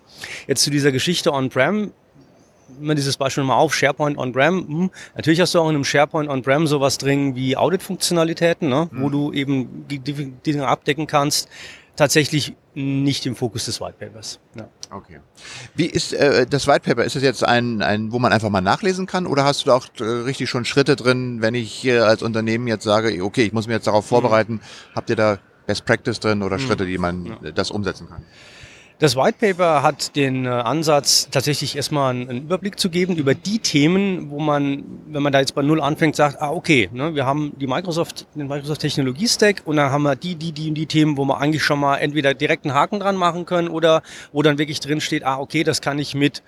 Jetzt 0.46 0.64
zu 0.64 0.70
dieser 0.70 0.92
Geschichte 0.92 1.34
On-Prem 1.34 1.94
immer 2.80 2.96
dieses 2.96 3.18
Beispiel 3.18 3.44
mal 3.44 3.56
auf, 3.56 3.74
SharePoint 3.74 4.18
on-prem. 4.18 4.68
Hm, 4.68 4.92
natürlich 5.16 5.42
hast 5.42 5.54
du 5.54 5.60
auch 5.60 5.70
in 5.70 5.76
einem 5.76 5.84
SharePoint 5.84 6.30
on-prem 6.30 6.68
sowas 6.68 6.98
drin 6.98 7.36
wie 7.36 7.58
Audit-Funktionalitäten, 7.58 8.70
ne, 8.70 8.90
mhm. 8.92 9.02
wo 9.02 9.10
du 9.10 9.32
eben 9.34 9.88
die, 9.88 10.00
die 10.00 10.32
Dinge 10.46 10.68
abdecken 10.68 11.08
kannst. 11.08 11.50
Tatsächlich 11.96 12.54
nicht 12.74 13.26
im 13.26 13.38
Fokus 13.38 13.66
des 13.66 13.80
Whitepapers. 13.80 14.40
Ja. 14.56 14.68
Okay. 14.92 15.20
Wie 15.76 15.86
ist 15.86 16.14
äh, 16.14 16.46
das 16.46 16.68
Whitepaper? 16.68 17.06
Ist 17.06 17.16
es 17.16 17.24
jetzt 17.24 17.44
ein, 17.44 17.82
ein, 17.82 18.12
wo 18.12 18.20
man 18.20 18.34
einfach 18.34 18.50
mal 18.50 18.62
nachlesen 18.62 19.06
kann 19.06 19.26
oder 19.26 19.46
hast 19.46 19.62
du 19.62 19.68
da 19.68 19.76
auch 19.76 19.88
äh, 20.00 20.04
richtig 20.04 20.50
schon 20.50 20.66
Schritte 20.66 20.96
drin, 20.96 21.42
wenn 21.42 21.56
ich 21.56 21.72
hier 21.72 22.06
als 22.06 22.22
Unternehmen 22.22 22.68
jetzt 22.68 22.84
sage, 22.84 23.24
okay, 23.24 23.44
ich 23.44 23.54
muss 23.54 23.68
mich 23.68 23.76
jetzt 23.76 23.88
darauf 23.88 24.06
mhm. 24.06 24.10
vorbereiten, 24.10 24.54
mhm. 24.54 24.60
habt 24.96 25.10
ihr 25.10 25.16
da 25.16 25.40
Best 25.66 25.86
Practice 25.86 26.20
drin 26.20 26.44
oder 26.44 26.58
mhm. 26.58 26.62
Schritte, 26.62 26.86
die 26.86 26.98
man 26.98 27.26
ja. 27.26 27.52
das 27.52 27.72
umsetzen 27.72 28.08
kann? 28.10 28.26
Das 28.98 29.18
White 29.18 29.40
Paper 29.42 29.84
hat 29.84 30.16
den 30.16 30.46
äh, 30.46 30.50
Ansatz, 30.50 31.28
tatsächlich 31.30 31.76
erstmal 31.76 32.12
einen, 32.12 32.44
Überblick 32.44 32.80
zu 32.80 32.90
geben 32.90 33.18
über 33.18 33.36
die 33.36 33.60
Themen, 33.60 34.30
wo 34.30 34.40
man, 34.40 34.86
wenn 35.08 35.22
man 35.22 35.34
da 35.34 35.42
jetzt 35.42 35.54
bei 35.54 35.64
Null 35.64 35.82
anfängt, 35.82 36.16
sagt, 36.16 36.42
ah, 36.42 36.52
okay, 36.52 36.90
ne, 36.94 37.14
wir 37.14 37.26
haben 37.26 37.52
die 37.60 37.68
Microsoft, 37.68 38.26
den 38.36 38.48
Microsoft 38.48 38.80
Technologie 38.80 39.28
Stack 39.28 39.64
und 39.66 39.76
dann 39.76 39.92
haben 39.92 40.04
wir 40.04 40.16
die, 40.16 40.36
die, 40.36 40.54
die 40.54 40.70
und 40.70 40.76
die 40.76 40.86
Themen, 40.86 41.18
wo 41.18 41.26
wir 41.26 41.42
eigentlich 41.42 41.62
schon 41.62 41.82
mal 41.82 41.98
entweder 41.98 42.34
direkt 42.34 42.64
einen 42.64 42.74
Haken 42.74 43.02
dran 43.02 43.18
machen 43.18 43.46
können 43.46 43.68
oder 43.68 44.02
wo 44.32 44.42
dann 44.42 44.58
wirklich 44.58 44.80
drin 44.80 45.02
steht, 45.02 45.26
ah, 45.26 45.40
okay, 45.40 45.66
das 45.66 45.82
kann 45.82 46.00
ich 46.00 46.16
mit 46.16 46.42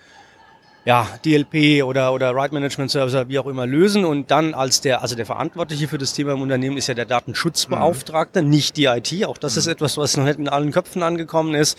ja, 0.87 1.05
DLP 1.25 1.83
oder, 1.83 2.13
oder 2.13 2.33
Right 2.33 2.53
Management 2.53 2.89
Service, 2.91 3.27
wie 3.27 3.37
auch 3.39 3.47
immer, 3.47 3.67
lösen. 3.67 4.05
Und 4.05 4.31
dann 4.31 4.53
als 4.53 4.79
der, 4.79 5.01
also 5.01 5.17
der 5.17 5.25
Verantwortliche 5.25 5.89
für 5.89 5.97
das 5.97 6.13
Thema 6.13 6.31
im 6.31 6.39
Unternehmen 6.39 6.77
ist 6.77 6.87
ja 6.87 6.93
der 6.93 7.03
Datenschutzbeauftragte, 7.03 8.41
mhm. 8.41 8.49
nicht 8.49 8.77
die 8.77 8.85
IT. 8.85 9.25
Auch 9.25 9.37
das 9.37 9.55
mhm. 9.55 9.59
ist 9.59 9.67
etwas, 9.67 9.97
was 9.97 10.15
noch 10.15 10.23
nicht 10.23 10.39
in 10.39 10.47
allen 10.47 10.71
Köpfen 10.71 11.03
angekommen 11.03 11.55
ist, 11.55 11.77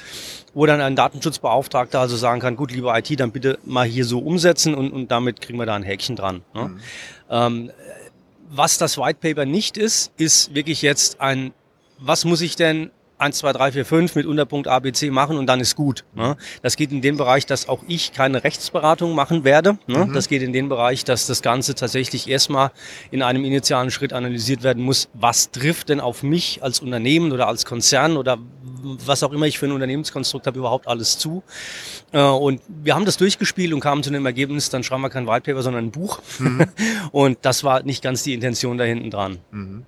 wo 0.52 0.66
dann 0.66 0.82
ein 0.82 0.94
Datenschutzbeauftragter 0.94 1.98
also 1.98 2.18
sagen 2.18 2.42
kann, 2.42 2.54
gut, 2.54 2.70
lieber 2.70 2.98
IT, 2.98 3.18
dann 3.18 3.32
bitte 3.32 3.58
mal 3.64 3.86
hier 3.86 4.04
so 4.04 4.18
umsetzen 4.18 4.74
und, 4.74 4.92
und 4.92 5.10
damit 5.10 5.40
kriegen 5.40 5.58
wir 5.58 5.64
da 5.64 5.74
ein 5.74 5.84
Häkchen 5.84 6.14
dran. 6.14 6.42
Ne? 6.52 6.64
Mhm. 6.64 6.80
Ähm, 7.30 7.70
was 8.50 8.76
das 8.76 8.98
White 8.98 9.20
Paper 9.22 9.46
nicht 9.46 9.78
ist, 9.78 10.12
ist 10.18 10.54
wirklich 10.54 10.82
jetzt 10.82 11.18
ein, 11.22 11.54
was 11.98 12.26
muss 12.26 12.42
ich 12.42 12.56
denn 12.56 12.90
1, 13.18 13.38
2, 13.38 13.52
3, 13.52 13.72
4, 13.72 13.84
5 13.84 14.14
mit 14.14 14.26
Unterpunkt 14.26 14.68
A, 14.68 14.78
B, 14.78 14.92
C 14.92 15.10
machen 15.10 15.36
und 15.36 15.46
dann 15.46 15.60
ist 15.60 15.74
gut. 15.74 16.04
Ne? 16.14 16.36
Das 16.62 16.76
geht 16.76 16.92
in 16.92 17.02
den 17.02 17.16
Bereich, 17.16 17.46
dass 17.46 17.68
auch 17.68 17.82
ich 17.88 18.12
keine 18.12 18.44
Rechtsberatung 18.44 19.14
machen 19.14 19.44
werde. 19.44 19.78
Ne? 19.86 20.06
Mhm. 20.06 20.12
Das 20.12 20.28
geht 20.28 20.42
in 20.42 20.52
den 20.52 20.68
Bereich, 20.68 21.04
dass 21.04 21.26
das 21.26 21.42
Ganze 21.42 21.74
tatsächlich 21.74 22.28
erstmal 22.28 22.70
in 23.10 23.22
einem 23.22 23.44
initialen 23.44 23.90
Schritt 23.90 24.12
analysiert 24.12 24.62
werden 24.62 24.82
muss, 24.82 25.08
was 25.14 25.50
trifft 25.50 25.88
denn 25.88 26.00
auf 26.00 26.22
mich 26.22 26.62
als 26.62 26.80
Unternehmen 26.80 27.32
oder 27.32 27.48
als 27.48 27.64
Konzern 27.64 28.16
oder 28.16 28.38
was 28.82 29.22
auch 29.22 29.32
immer 29.32 29.46
ich 29.46 29.58
für 29.58 29.66
ein 29.66 29.72
Unternehmenskonstrukt 29.72 30.46
habe, 30.46 30.58
überhaupt 30.58 30.86
alles 30.86 31.18
zu. 31.18 31.42
Äh, 32.12 32.22
und 32.22 32.60
wir 32.68 32.94
haben 32.94 33.04
das 33.04 33.16
durchgespielt 33.16 33.72
und 33.72 33.80
kamen 33.80 34.02
zu 34.02 34.10
dem 34.10 34.24
Ergebnis, 34.26 34.70
dann 34.70 34.82
schreiben 34.84 35.02
wir 35.02 35.10
kein 35.10 35.26
Whitepaper, 35.26 35.62
sondern 35.62 35.86
ein 35.86 35.90
Buch. 35.90 36.20
Mhm. 36.38 36.66
und 37.12 37.38
das 37.42 37.64
war 37.64 37.82
nicht 37.82 38.02
ganz 38.02 38.22
die 38.22 38.34
Intention 38.34 38.78
da 38.78 38.84
hinten 38.84 39.10
dran. 39.10 39.38
Mhm. 39.50 39.84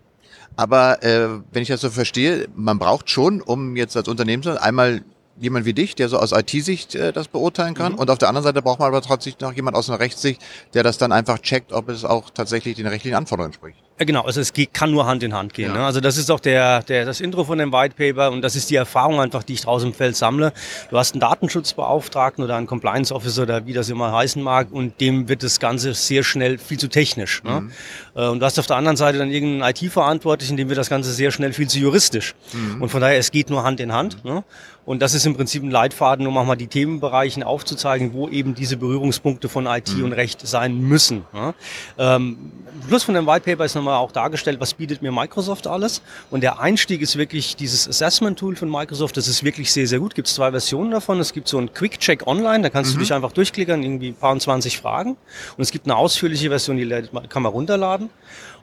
Aber 0.61 1.03
äh, 1.03 1.40
wenn 1.53 1.62
ich 1.62 1.68
das 1.68 1.81
so 1.81 1.88
verstehe, 1.88 2.46
man 2.55 2.79
braucht 2.79 3.09
schon, 3.09 3.40
um 3.40 3.77
jetzt 3.77 3.96
als 3.96 4.09
Unternehmen 4.09 4.42
zu 4.42 4.61
einmal 4.61 5.01
jemand 5.40 5.64
wie 5.64 5.72
dich, 5.72 5.94
der 5.94 6.09
so 6.09 6.18
aus 6.18 6.33
IT-Sicht 6.33 6.94
äh, 6.94 7.12
das 7.12 7.29
beurteilen 7.29 7.74
kann. 7.74 7.92
Mhm. 7.92 7.98
Und 7.98 8.11
auf 8.11 8.18
der 8.18 8.29
anderen 8.29 8.44
Seite 8.44 8.62
braucht 8.62 8.79
man 8.79 8.88
aber 8.88 9.00
trotzdem 9.03 9.35
noch 9.40 9.53
jemand 9.53 9.76
aus 9.76 9.88
einer 9.88 9.98
Rechtssicht, 9.98 10.40
der 10.74 10.83
das 10.83 10.98
dann 10.98 11.12
einfach 11.12 11.38
checkt, 11.38 11.72
ob 11.72 11.88
es 11.88 12.05
auch 12.05 12.31
tatsächlich 12.31 12.76
den 12.76 12.87
rechtlichen 12.87 13.16
Anforderungen 13.16 13.53
entspricht. 13.53 13.79
Genau, 14.07 14.22
also 14.22 14.40
es 14.40 14.55
geht, 14.55 14.72
kann 14.72 14.90
nur 14.92 15.07
Hand 15.07 15.22
in 15.22 15.35
Hand 15.35 15.53
gehen. 15.53 15.74
Ja. 15.74 15.79
Ne? 15.79 15.85
Also 15.85 16.00
das 16.00 16.16
ist 16.16 16.31
auch 16.31 16.40
der, 16.40 16.83
der, 16.83 17.05
das 17.05 17.20
Intro 17.20 17.44
von 17.44 17.59
dem 17.59 17.70
White 17.70 17.96
Paper 17.96 18.31
und 18.31 18.40
das 18.40 18.57
ist 18.57 18.70
die 18.70 18.76
Erfahrung 18.76 19.20
einfach, 19.20 19.42
die 19.42 19.53
ich 19.53 19.61
draußen 19.61 19.88
im 19.88 19.94
Feld 19.94 20.16
sammle. 20.16 20.55
Du 20.88 20.96
hast 20.96 21.12
einen 21.12 21.20
Datenschutzbeauftragten 21.20 22.42
oder 22.42 22.57
einen 22.57 22.66
Compliance 22.66 23.14
Officer 23.14 23.42
oder 23.42 23.66
wie 23.66 23.74
das 23.74 23.90
immer 23.90 24.11
heißen 24.12 24.42
mag 24.42 24.68
und 24.72 24.98
dem 25.03 25.29
wird 25.29 25.42
das 25.42 25.61
Ganze 25.61 25.92
sehr 25.92 26.22
schnell 26.22 26.57
viel 26.57 26.79
zu 26.79 26.88
technisch. 26.88 27.42
Ne? 27.44 27.61
Mhm. 27.61 27.72
Äh, 28.14 28.29
und 28.29 28.40
du 28.40 28.46
hast 28.46 28.59
auf 28.59 28.66
der 28.66 28.76
anderen 28.76 28.96
Seite 28.96 29.18
dann 29.18 29.31
irgendeinen 29.31 29.74
IT-Verantwortlichen, 29.74 30.57
dem 30.57 30.70
wird 30.70 30.79
das 30.79 30.88
Ganze 30.88 31.12
sehr 31.12 31.31
schnell 31.31 31.53
viel 31.53 31.68
zu 31.68 31.79
juristisch. 31.79 32.35
Mhm. 32.55 32.81
Und 32.81 32.88
von 32.88 33.03
daher, 33.03 33.18
es 33.18 33.31
geht 33.31 33.50
nur 33.50 33.64
Hand 33.64 33.81
in 33.81 33.92
Hand. 33.92 34.24
Ne? 34.24 34.44
Und 34.90 35.00
das 35.03 35.14
ist 35.14 35.24
im 35.24 35.37
Prinzip 35.37 35.62
ein 35.62 35.70
Leitfaden, 35.70 36.26
um 36.26 36.37
auch 36.37 36.44
mal 36.44 36.57
die 36.57 36.66
Themenbereichen 36.66 37.44
aufzuzeigen, 37.44 38.12
wo 38.12 38.29
eben 38.29 38.57
diese 38.57 38.76
Berührungspunkte 38.76 39.48
von 39.48 39.66
IT 39.66 39.96
mhm. 39.96 40.07
und 40.07 40.12
Recht 40.14 40.44
sein 40.44 40.81
müssen. 40.81 41.24
Ja. 41.33 41.55
Ähm, 41.96 42.50
Plus 42.88 43.05
von 43.05 43.14
dem 43.14 43.26
White 43.26 43.42
Paper 43.42 43.64
ist 43.64 43.74
nochmal 43.76 43.96
auch 43.98 44.11
dargestellt, 44.11 44.59
was 44.59 44.74
bietet 44.74 45.03
mir 45.03 45.12
Microsoft 45.12 45.66
alles. 45.66 46.03
Und 46.31 46.42
der 46.42 46.59
Einstieg 46.59 47.03
ist 47.03 47.16
wirklich 47.16 47.55
dieses 47.55 47.88
Assessment-Tool 47.88 48.57
von 48.57 48.68
Microsoft. 48.68 49.16
Das 49.16 49.29
ist 49.29 49.44
wirklich 49.44 49.72
sehr, 49.72 49.87
sehr 49.87 50.00
gut. 50.00 50.16
Gibt 50.16 50.26
zwei 50.26 50.50
Versionen 50.50 50.90
davon. 50.90 51.20
Es 51.20 51.33
gibt 51.33 51.46
so 51.46 51.59
ein 51.59 51.72
Quick-Check 51.72 52.26
online, 52.26 52.62
da 52.62 52.70
kannst 52.70 52.90
mhm. 52.90 52.94
du 52.94 53.00
dich 53.00 53.12
einfach 53.12 53.31
durchklickern, 53.31 53.83
irgendwie 53.85 54.09
ein 54.09 54.14
paar 54.14 54.33
und 54.33 54.40
20 54.40 54.79
Fragen. 54.79 55.11
Und 55.57 55.62
es 55.62 55.70
gibt 55.70 55.87
eine 55.87 55.94
ausführliche 55.94 56.48
Version, 56.48 56.76
die 56.76 57.05
kann 57.29 57.42
man 57.42 57.53
runterladen. 57.53 58.11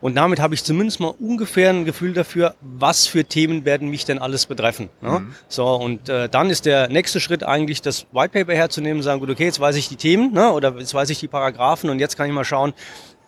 Und 0.01 0.15
damit 0.15 0.39
habe 0.39 0.53
ich 0.53 0.63
zumindest 0.63 0.99
mal 0.99 1.13
ungefähr 1.19 1.69
ein 1.69 1.85
Gefühl 1.85 2.13
dafür, 2.13 2.55
was 2.61 3.07
für 3.07 3.25
Themen 3.25 3.65
werden 3.65 3.89
mich 3.89 4.05
denn 4.05 4.19
alles 4.19 4.45
betreffen. 4.45 4.89
Ne? 5.01 5.19
Mhm. 5.19 5.35
So, 5.47 5.65
und 5.67 6.09
äh, 6.09 6.29
dann 6.29 6.49
ist 6.49 6.65
der 6.65 6.89
nächste 6.89 7.19
Schritt 7.19 7.43
eigentlich, 7.43 7.81
das 7.81 8.05
White 8.11 8.29
Paper 8.29 8.53
herzunehmen 8.53 8.97
und 8.97 9.03
sagen, 9.03 9.19
gut, 9.19 9.29
okay, 9.29 9.45
jetzt 9.45 9.59
weiß 9.59 9.75
ich 9.75 9.89
die 9.89 9.95
Themen 9.95 10.33
ne? 10.33 10.51
oder 10.51 10.77
jetzt 10.77 10.93
weiß 10.93 11.09
ich 11.09 11.19
die 11.19 11.27
Paragraphen 11.27 11.89
und 11.89 11.99
jetzt 11.99 12.17
kann 12.17 12.27
ich 12.27 12.33
mal 12.33 12.45
schauen, 12.45 12.73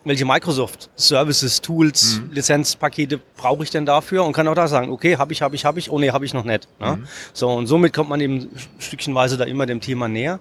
welche 0.06 0.26
Microsoft 0.26 0.90
Services, 0.96 1.62
Tools, 1.62 2.22
mhm. 2.22 2.32
Lizenzpakete 2.34 3.20
brauche 3.36 3.64
ich 3.64 3.70
denn 3.70 3.86
dafür 3.86 4.24
und 4.24 4.34
kann 4.34 4.48
auch 4.48 4.56
da 4.56 4.68
sagen, 4.68 4.92
okay, 4.92 5.18
habe 5.18 5.34
ich, 5.34 5.42
habe 5.42 5.56
ich, 5.56 5.66
habe 5.66 5.80
ich, 5.80 5.92
oh 5.92 6.00
nee, 6.00 6.12
habe 6.12 6.26
ich 6.26 6.34
noch 6.34 6.46
nicht. 6.46 6.68
Ne? 6.80 6.98
Mhm. 6.98 7.08
So, 7.34 7.50
und 7.50 7.68
somit 7.68 7.94
kommt 7.94 8.10
man 8.10 8.22
eben 8.22 8.50
stückchenweise 8.80 9.38
da 9.38 9.44
immer 9.44 9.66
dem 9.66 9.82
Thema 9.82 10.08
näher. 10.08 10.40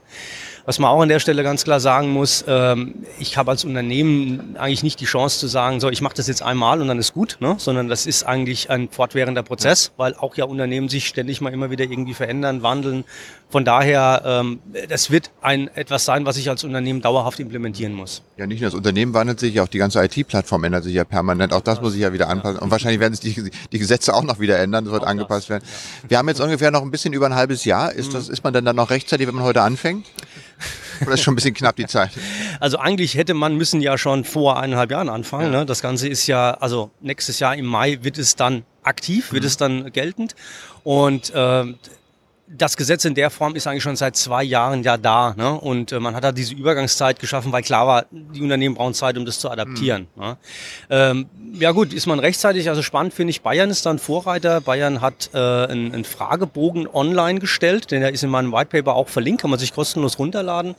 Was 0.64 0.78
man 0.78 0.90
auch 0.90 1.00
an 1.00 1.08
der 1.08 1.20
Stelle 1.20 1.42
ganz 1.42 1.64
klar 1.64 1.80
sagen 1.80 2.10
muss, 2.10 2.44
ähm, 2.46 2.94
ich 3.18 3.36
habe 3.36 3.50
als 3.50 3.64
Unternehmen 3.64 4.56
eigentlich 4.58 4.82
nicht 4.82 5.00
die 5.00 5.04
Chance 5.04 5.38
zu 5.38 5.46
sagen, 5.46 5.80
so 5.80 5.88
ich 5.90 6.02
mache 6.02 6.14
das 6.14 6.26
jetzt 6.26 6.42
einmal 6.42 6.80
und 6.80 6.88
dann 6.88 6.98
ist 6.98 7.14
gut, 7.14 7.36
ne? 7.40 7.56
sondern 7.58 7.88
das 7.88 8.06
ist 8.06 8.24
eigentlich 8.24 8.70
ein 8.70 8.88
fortwährender 8.88 9.42
Prozess, 9.42 9.92
weil 9.96 10.14
auch 10.14 10.36
ja 10.36 10.44
Unternehmen 10.44 10.88
sich 10.88 11.08
ständig 11.08 11.40
mal 11.40 11.52
immer 11.52 11.70
wieder 11.70 11.84
irgendwie 11.84 12.14
verändern, 12.14 12.62
wandeln. 12.62 13.04
Von 13.50 13.64
daher, 13.64 14.22
ähm, 14.26 14.60
das 14.90 15.10
wird 15.10 15.30
ein 15.40 15.68
etwas 15.74 16.04
sein, 16.04 16.26
was 16.26 16.36
ich 16.36 16.50
als 16.50 16.64
Unternehmen 16.64 17.00
dauerhaft 17.00 17.40
implementieren 17.40 17.94
muss. 17.94 18.22
Ja, 18.36 18.46
nicht 18.46 18.60
nur 18.60 18.68
das 18.68 18.74
Unternehmen 18.76 19.14
wandelt 19.14 19.40
sich, 19.40 19.58
auch 19.60 19.68
die 19.68 19.78
ganze 19.78 20.04
IT-Plattform 20.04 20.64
ändert 20.64 20.84
sich 20.84 20.92
ja 20.92 21.04
permanent. 21.04 21.54
Auch 21.54 21.62
das 21.62 21.80
muss 21.80 21.92
sich 21.92 22.02
ja 22.02 22.12
wieder 22.12 22.28
anpassen. 22.28 22.58
Und 22.58 22.70
wahrscheinlich 22.70 23.00
werden 23.00 23.14
sich 23.14 23.34
die, 23.34 23.50
die 23.72 23.78
Gesetze 23.78 24.12
auch 24.12 24.22
noch 24.22 24.38
wieder 24.38 24.58
ändern. 24.58 24.84
Das 24.84 24.92
wird 24.92 25.04
auch 25.04 25.08
angepasst 25.08 25.44
das, 25.44 25.48
werden. 25.48 25.64
Ja. 26.02 26.10
Wir 26.10 26.18
haben 26.18 26.28
jetzt 26.28 26.40
ungefähr 26.42 26.70
noch 26.70 26.82
ein 26.82 26.90
bisschen 26.90 27.14
über 27.14 27.24
ein 27.24 27.34
halbes 27.34 27.64
Jahr. 27.64 27.90
Ist, 27.90 28.12
das, 28.12 28.28
ist 28.28 28.44
man 28.44 28.52
denn 28.52 28.66
dann 28.66 28.76
noch 28.76 28.90
rechtzeitig, 28.90 29.26
wenn 29.26 29.34
man 29.34 29.44
heute 29.44 29.62
anfängt? 29.62 30.06
Oder 31.00 31.14
ist 31.14 31.22
schon 31.22 31.32
ein 31.32 31.36
bisschen 31.36 31.54
knapp 31.54 31.76
die 31.76 31.86
Zeit? 31.86 32.10
Also 32.60 32.78
eigentlich 32.78 33.14
hätte 33.14 33.34
man 33.34 33.56
müssen 33.56 33.80
ja 33.80 33.96
schon 33.96 34.24
vor 34.24 34.58
eineinhalb 34.58 34.90
Jahren 34.90 35.08
anfangen. 35.08 35.52
Ja. 35.52 35.60
Ne? 35.60 35.66
Das 35.66 35.80
Ganze 35.80 36.08
ist 36.08 36.26
ja, 36.26 36.54
also 36.54 36.90
nächstes 37.00 37.38
Jahr 37.38 37.54
im 37.54 37.66
Mai 37.66 37.98
wird 38.02 38.18
es 38.18 38.34
dann 38.34 38.64
aktiv, 38.82 39.32
wird 39.32 39.44
mhm. 39.44 39.46
es 39.46 39.56
dann 39.56 39.92
geltend. 39.92 40.34
Und 40.82 41.32
äh, 41.34 41.64
das 42.50 42.76
Gesetz 42.76 43.04
in 43.04 43.14
der 43.14 43.30
Form 43.30 43.54
ist 43.56 43.66
eigentlich 43.66 43.82
schon 43.82 43.96
seit 43.96 44.16
zwei 44.16 44.42
Jahren 44.42 44.82
ja 44.82 44.96
da. 44.96 45.34
Ne? 45.36 45.52
Und 45.52 45.92
äh, 45.92 46.00
man 46.00 46.14
hat 46.14 46.24
da 46.24 46.32
diese 46.32 46.54
Übergangszeit 46.54 47.18
geschaffen, 47.18 47.52
weil 47.52 47.62
klar 47.62 47.86
war, 47.86 48.06
die 48.10 48.40
Unternehmen 48.40 48.74
brauchen 48.74 48.94
Zeit, 48.94 49.18
um 49.18 49.26
das 49.26 49.38
zu 49.38 49.50
adaptieren. 49.50 50.06
Mhm. 50.16 50.22
Ne? 50.22 50.36
Ähm, 50.90 51.26
ja 51.54 51.72
gut, 51.72 51.92
ist 51.92 52.06
man 52.06 52.18
rechtzeitig, 52.18 52.68
also 52.68 52.82
spannend 52.82 53.12
finde 53.12 53.30
ich, 53.30 53.42
Bayern 53.42 53.70
ist 53.70 53.84
dann 53.84 53.98
Vorreiter. 53.98 54.60
Bayern 54.60 55.00
hat 55.00 55.30
äh, 55.34 55.38
einen, 55.38 55.92
einen 55.92 56.04
Fragebogen 56.04 56.88
online 56.88 57.38
gestellt, 57.40 57.90
denn 57.90 58.00
der 58.00 58.12
ist 58.12 58.22
in 58.22 58.30
meinem 58.30 58.52
Whitepaper 58.52 58.94
auch 58.94 59.08
verlinkt, 59.08 59.42
kann 59.42 59.50
man 59.50 59.58
sich 59.58 59.74
kostenlos 59.74 60.18
runterladen. 60.18 60.74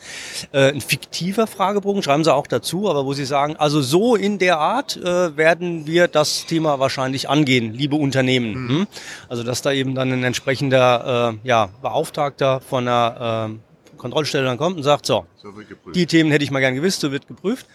Äh, 0.52 0.72
ein 0.72 0.82
fiktiver 0.82 1.48
Fragebogen, 1.48 2.02
schreiben 2.02 2.24
sie 2.24 2.34
auch 2.34 2.48
dazu, 2.48 2.90
aber 2.90 3.06
wo 3.06 3.14
sie 3.14 3.26
sagen, 3.26 3.56
also 3.58 3.82
so 3.82 4.16
in 4.16 4.40
der 4.40 4.60
Art 4.60 4.98
äh, 4.98 5.36
werden 5.38 5.86
wir 5.86 6.08
das 6.08 6.46
Thema 6.46 6.80
wahrscheinlich 6.80 7.30
angehen, 7.30 7.74
liebe 7.74 7.96
Unternehmen. 7.96 8.54
Mhm. 8.54 8.70
Hm? 8.70 8.88
Also 9.28 9.44
dass 9.44 9.62
da 9.62 9.72
eben 9.72 9.96
dann 9.96 10.12
ein 10.12 10.24
entsprechender 10.24 11.34
äh, 11.44 11.48
ja, 11.48 11.59
Beauftragter 11.82 12.62
von 12.62 12.88
einer 12.88 13.50
äh, 13.52 13.98
Kontrollstelle 13.98 14.46
dann 14.46 14.58
kommt 14.58 14.78
und 14.78 14.84
sagt, 14.84 15.06
so, 15.06 15.26
so 15.36 15.54
die 15.94 16.06
Themen 16.06 16.32
hätte 16.32 16.44
ich 16.44 16.52
mal 16.52 16.60
gern 16.60 16.76
gewusst, 16.76 17.02
so 17.02 17.12
wird 17.12 17.28
geprüft. 17.28 17.68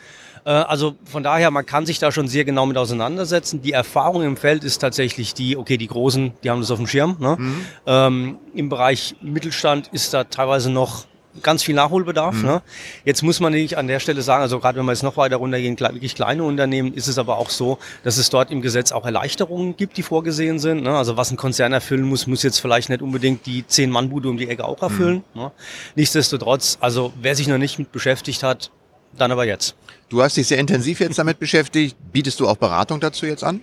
Äh, 0.44 0.50
also 0.50 0.96
von 1.04 1.22
daher, 1.22 1.50
man 1.50 1.66
kann 1.66 1.86
sich 1.86 1.98
da 1.98 2.12
schon 2.12 2.28
sehr 2.28 2.44
genau 2.44 2.66
mit 2.66 2.76
auseinandersetzen. 2.76 3.62
Die 3.62 3.72
Erfahrung 3.72 4.22
im 4.22 4.36
Feld 4.36 4.64
ist 4.64 4.78
tatsächlich 4.78 5.34
die, 5.34 5.56
okay, 5.56 5.76
die 5.76 5.86
Großen, 5.86 6.32
die 6.42 6.50
haben 6.50 6.60
das 6.60 6.70
auf 6.70 6.78
dem 6.78 6.86
Schirm. 6.86 7.16
Ne? 7.20 7.36
Mhm. 7.38 7.66
Ähm, 7.86 8.38
Im 8.54 8.68
Bereich 8.68 9.16
Mittelstand 9.20 9.88
ist 9.88 10.14
da 10.14 10.24
teilweise 10.24 10.70
noch 10.70 11.06
ganz 11.42 11.62
viel 11.62 11.74
Nachholbedarf. 11.74 12.36
Mhm. 12.36 12.46
Ne? 12.46 12.62
Jetzt 13.04 13.22
muss 13.22 13.40
man 13.40 13.52
nicht 13.52 13.76
an 13.76 13.86
der 13.86 14.00
Stelle 14.00 14.22
sagen, 14.22 14.42
also 14.42 14.60
gerade 14.60 14.78
wenn 14.78 14.86
wir 14.86 14.92
jetzt 14.92 15.02
noch 15.02 15.16
weiter 15.16 15.36
runtergehen, 15.36 15.78
wirklich 15.78 16.14
kleine 16.14 16.44
Unternehmen, 16.44 16.94
ist 16.94 17.08
es 17.08 17.18
aber 17.18 17.38
auch 17.38 17.50
so, 17.50 17.78
dass 18.02 18.16
es 18.16 18.30
dort 18.30 18.50
im 18.50 18.62
Gesetz 18.62 18.92
auch 18.92 19.04
Erleichterungen 19.04 19.76
gibt, 19.76 19.96
die 19.96 20.02
vorgesehen 20.02 20.58
sind. 20.58 20.82
Ne? 20.82 20.96
Also 20.96 21.16
was 21.16 21.30
ein 21.30 21.36
Konzern 21.36 21.72
erfüllen 21.72 22.04
muss, 22.04 22.26
muss 22.26 22.42
jetzt 22.42 22.58
vielleicht 22.58 22.88
nicht 22.88 23.02
unbedingt 23.02 23.46
die 23.46 23.66
zehn 23.66 23.90
Mann 23.90 24.08
Bude 24.08 24.28
um 24.28 24.36
die 24.36 24.48
Ecke 24.48 24.64
auch 24.64 24.82
erfüllen. 24.82 25.24
Mhm. 25.34 25.40
Ne? 25.40 25.52
Nichtsdestotrotz, 25.96 26.78
also 26.80 27.12
wer 27.20 27.34
sich 27.34 27.48
noch 27.48 27.58
nicht 27.58 27.78
mit 27.78 27.92
beschäftigt 27.92 28.42
hat, 28.42 28.70
dann 29.16 29.30
aber 29.32 29.46
jetzt. 29.46 29.76
Du 30.08 30.22
hast 30.22 30.36
dich 30.36 30.46
sehr 30.46 30.58
intensiv 30.58 31.00
jetzt 31.00 31.18
damit 31.18 31.38
beschäftigt. 31.38 31.96
Bietest 32.12 32.40
du 32.40 32.48
auch 32.48 32.56
Beratung 32.56 33.00
dazu 33.00 33.26
jetzt 33.26 33.44
an? 33.44 33.60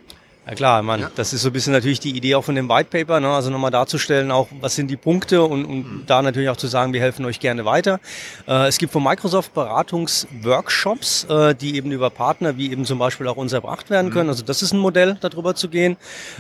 Ja 0.48 0.56
klar, 0.56 0.82
man, 0.82 1.02
ja. 1.02 1.12
das 1.16 1.34
ist 1.34 1.44
so 1.44 1.50
ein 1.50 1.54
bisschen 1.54 1.72
natürlich 1.72 2.00
die 2.00 2.18
Idee 2.18 2.34
auch 2.34 2.44
von 2.44 2.56
dem 2.56 2.68
White 2.68 2.90
Paper, 2.90 3.20
ne? 3.20 3.30
also 3.30 3.52
nochmal 3.52 3.70
darzustellen, 3.70 4.32
auch 4.32 4.48
was 4.60 4.76
sind 4.76 4.90
die 4.90 4.98
Punkte 4.98 5.44
und, 5.44 5.66
und 5.66 5.78
mhm. 5.78 6.04
da 6.08 6.24
natürlich 6.24 6.50
auch 6.50 6.58
zu 6.58 6.66
sagen, 6.66 6.94
wir 6.94 7.00
helfen 7.00 7.26
euch 7.26 7.40
gerne 7.40 7.64
weiter. 7.64 8.00
Äh, 8.48 8.68
es 8.68 8.80
gibt 8.80 8.92
von 8.92 9.04
Microsoft 9.04 9.54
Beratungsworkshops, 9.54 11.26
äh, 11.26 11.54
die 11.54 11.76
eben 11.76 11.92
über 11.92 12.10
Partner 12.10 12.58
wie 12.58 12.72
eben 12.72 12.86
zum 12.86 12.98
Beispiel 12.98 13.28
auch 13.28 13.38
uns 13.38 13.54
erbracht 13.54 13.92
werden 13.92 14.08
mhm. 14.08 14.14
können. 14.14 14.30
Also 14.30 14.44
das 14.44 14.64
ist 14.64 14.74
ein 14.74 14.80
Modell, 14.80 15.16
darüber 15.22 15.54
zu 15.54 15.70
gehen. 15.70 15.96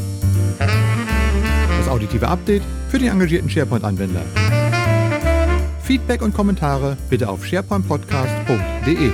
Das 0.59 1.89
auditive 1.89 2.27
Update 2.27 2.63
für 2.89 2.99
den 2.99 3.09
engagierten 3.09 3.51
SharePoint-Anwender. 3.51 4.23
Feedback 5.83 6.23
und 6.23 6.35
Kommentare 6.35 6.97
bitte 7.11 7.29
auf 7.29 7.45
sharepointpodcast.de. 7.45 9.13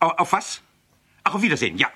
Auf 0.00 0.32
was? 0.32 0.62
Ach, 1.24 1.34
auf 1.34 1.42
Wiedersehen, 1.42 1.76
ja. 1.76 1.88